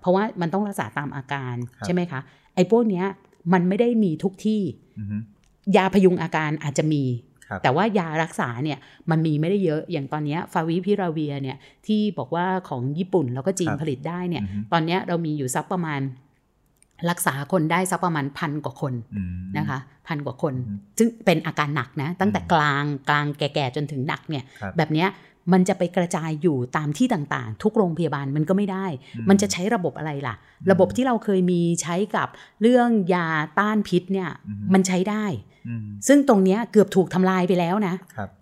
[0.01, 2.21] เพราะว่ามันต้องรักษาตามอาการใช่ไหมคะ
[2.55, 3.07] ไอ้พวกเนี้ย
[3.53, 4.63] มันไม่ได้มีทุกที่
[5.77, 7.03] ยาพยุงอาการอาจจะมี
[7.63, 8.79] แต่ว่ายารักษาเนี่ย
[9.11, 14.43] มันมีไม่ได้เยอะอย่างตอนนี้ฟาวิพิราเวียเนี่ยที่บอกว่าของญี่ปุ่นแล้วก็จีนผลิตได้เนี่ย
[14.73, 16.01] ตอนนี้เรามีอยู่สักประมาณ
[17.11, 18.95] รักษาคนได้สักประมาณพันกว่าคน
[19.59, 19.79] นะคะ
[20.09, 20.55] พันกว่าคน
[20.99, 24.45] ซึ่งเป็นอาการหนักนะ ตั้งแต่กลางกลางแก่ๆจนถึงหนักเนี่ย
[24.77, 25.07] แบบนี้
[25.53, 28.87] มันจะไปกระจายอยู่ตามที่ต่างๆ ทุกโรงพยาบาลมันก็ไม่ได้
[29.29, 30.35] มันจะใช้ระบบอะไรล่ะ
[30.71, 32.29] ระบบที่เราเคยมีใช้กับ
[32.63, 33.27] เรื่องยา
[33.59, 34.31] ต้านพิษเนี่ย
[34.73, 35.25] มันใช้ได้
[36.09, 37.95] ซึ่งตรงนี้เกือบถูกทำลายไปแล้วนะ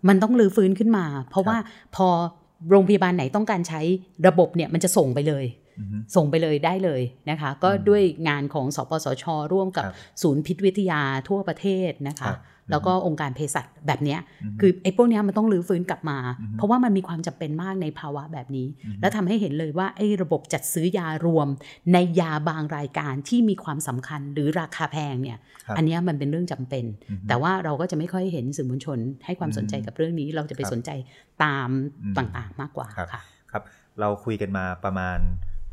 [0.09, 1.57] มันต้องรื้อฟื้นขึ้นมา เพราะว่า
[1.97, 2.09] พอ
[2.71, 3.81] โรงพยาบาลไหนต้องการใช้
[4.27, 5.45] ระบบเนี่ยมันจะส่งไปเลย
[6.17, 9.85] ส่งไปเลยได้เลยนะคะ ก็ด้วยงานของสปสช ร่วมกับ
[10.23, 12.33] ศูนย์พิษวิทยาทั่วประเทศนะคะ
[12.71, 14.17] แล้วก็องค์การเภสัชแบบนี้
[14.61, 16.19] คือไอ้พวกนี้มันต้องรื้อฟื้นกลับมา
[16.57, 18.67] เพราะว่ามันมีความจำเป็นมากในภาวะแบบนี้
[19.01, 21.49] แล้วทำให้เห็นเลยว่าไอ้ระบบจัดซื้อยารวม
[21.93, 25.39] ในยาบางรายการที่มีความสำคัญหรือราคาแพงเนี่ย
[25.77, 26.85] อันนี้มันเป็นเรื่องจำเป็น
[27.29, 30.91] แต่ว่าเราก็จะไม่ค่อยเห็นสื่อมวลชน ให้ความสนใจกับเรื่องนี้เราจะไปสนใจ
[31.45, 31.69] ตาม
[32.19, 33.63] ต่างๆมากกว่าค่ะครับ
[34.01, 35.19] เราคุยกันมาประมาณ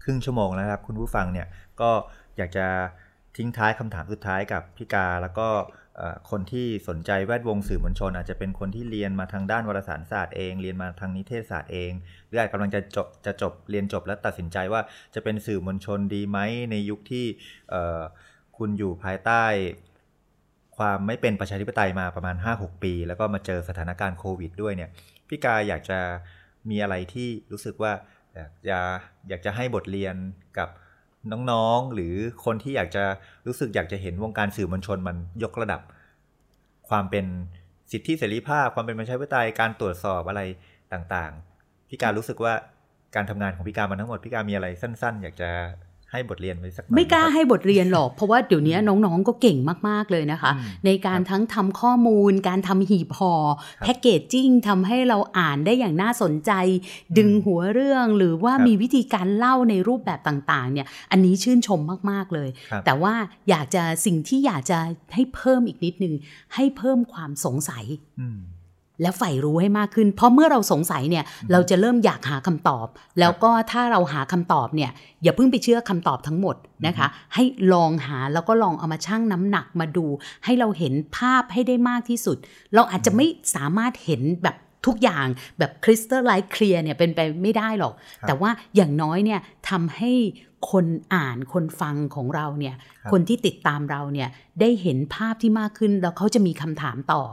[0.03, 1.47] ครึ่งชั่วโมงแล้วครับ คุณผู้ฟังเนี่ย
[1.81, 1.89] ก็
[2.37, 2.67] อยากจะ
[3.37, 5.47] ทิ้งท้ายคำถามสุดท้ายกับพี่กาแล้วก็
[6.29, 11.91] คนที่สนใจแวดวงสื่อมวลชน อาจจะเป็นคนที่เรียนมาทางด้านวารสารศาสตร์เอง เรียนมาทางนิเทศศาสตร์เอง
[12.27, 14.81] หรืออาจกำลังจะจบจะจบเรียนจบแล้วตัดสินใจว่า
[15.15, 16.39] จะเป็นสื่อมวลชนดีไหม
[16.71, 17.25] ในยุคที่
[18.57, 19.43] คุณอยู่ภายใต้
[20.77, 24.89] ความไม่เป็นประชาธิปไตยมาประมาณ 5-6 ปี แล้วก็มาเจอสถานการณ์โควิดด้วยเนี่ย
[25.27, 25.99] พี่กาอยากจะ
[26.69, 27.93] มีอะไรที่รู้สึกว่า
[28.35, 28.79] อยากจะ
[29.29, 30.15] อยากจะให้บทเรียน
[30.57, 30.69] กับ
[31.31, 32.13] น้องๆ หรือ
[32.45, 33.03] คนที่อยากจะ
[33.47, 35.81] รู้สึกอยากจะเห็นวงการสื่อมวลชนมันยกระดับ
[36.89, 37.25] ความเป็น
[37.91, 40.41] สิทธิเสรีภาพ ความเป็นประชาธิปไตยการตรวจสอบอะไร
[40.93, 42.53] ต่างๆ พี่การรู้สึกว่า
[43.15, 45.49] การทำงานของพี่การมาทั้งหมดพี่การมีอะไรสั้น ๆ อยากจะ
[46.15, 49.57] ให้บทเรียนไว้สักไม่กล้าให้บทเรียนหรอก เพราะว่าเดี๋ยวนี้น้องๆก็เก่ง
[49.87, 50.51] มากๆเลยนะคะ
[50.85, 53.33] ในการทั้งทำข้อมูล การทำหีบห่อ
[53.83, 56.51] แพ็กเกจจิ้งทำให้เราอ่านได้อย่างน่าสนใจ
[57.17, 61.79] ดึงหัวเรื่องหรือว่ามีวิธีการเล่าในรูปแบบต่างๆ เนี่ยอันนี้ชื่นชม
[62.11, 62.49] มากๆเลย
[62.85, 63.13] แต่ว่า
[63.49, 64.79] อยากจะสิ่งที่อยากจะ
[65.13, 66.13] ให้เพิ่มอีกนิดนึง
[66.55, 67.85] ให้เพิ่มความสงสัย
[69.01, 72.87] และใฝ่รู้ให้มากขึ้น เพราะเมื่อเราสงสัยเนี่ยเราจะเริ่มอยากหาคำตอบ
[73.19, 74.91] แล้วก็ถ้าเราหาคำตอบเนี่ย
[75.23, 76.55] อย่าเพิ่งไปเชื่อคำตอบทั้งหมด
[76.87, 77.43] นะคะ ให้
[77.73, 80.05] ลองหาแล้วก็ลองเอามาชั่งน้ำหนักมาดู
[80.45, 82.37] ให้เราเห็นภาพให้ได้มากที่สุด
[82.75, 83.25] เราอาจจะไม่
[83.55, 84.55] สามารถเห็นแบบ
[84.85, 85.27] ทุกอย่าง
[85.59, 87.93] แบบคริสตัลไลท์เคลียร์เนี่ยเป็นไปไม่ได้หรอก
[88.27, 90.11] แต่ว่าอย่างน้อยเนี่ยทำให้
[90.71, 92.75] คนอ่านคนฟังของเราเนี่ย
[93.11, 94.29] คนที่ติดตามเราเนี่ย
[94.61, 97.23] ได้เห็นภาพที่มากขึ้น แล้วเขาจะมีคำถามต่อ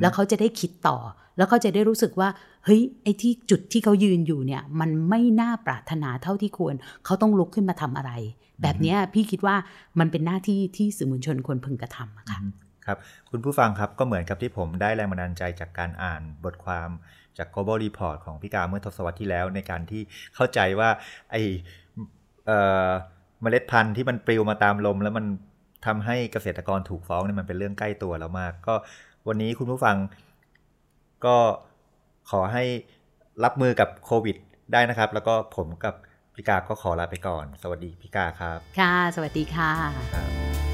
[0.00, 0.98] แล้วเขาจะได้คิดต่อ
[1.36, 2.28] แล้วเขาจะได้รู้สึกว่า
[2.64, 8.12] เฮ้ยไอ้ที่จุดที่เขายืนอยู่เนี่ยมันไม่น่าปรารถนาเท่าที่ควร เขาต้องลุกขึ้นมาทำอะไร
[8.62, 9.56] แบบนี้พี่คิดว่า
[9.98, 12.38] มันเป็นหน้าที่ที่สื่อมวลชนควรพึงกระทำค่ะ
[12.86, 12.98] ครับ
[13.30, 16.88] คุณผู้ฟังครับก็เหมือนกับที่ผมได้แรงบันดาลใจจากการอ่านบทความ
[17.38, 20.02] จาก global report ของพี่กาเมื่อทศวรรษที่แล้ว ในการที่
[20.34, 20.88] เข้าใจว่า
[21.30, 21.36] ไอ
[22.46, 25.26] เมล็ดพันธุ์ที่มันปลิวมาตามลม แล้วมัน
[25.86, 28.74] ทำให้เกษตรกรถูกฟ้องเนี่ยมันเป็นเรื่องใกล้ตัวแล้วมาก ก็
[29.28, 29.96] วันนี้คุณผู้ฟัง
[31.24, 31.36] ก็
[32.30, 32.64] ขอให้
[33.44, 34.36] รับมือกับโควิด
[34.72, 35.94] ได้นะครับ แล้วก็ผมกับ
[36.34, 40.69] พี่กาก็ขอลาไปก่อน สวัสดีพี่กาครับ ค่ะ สวัสดีค่ะ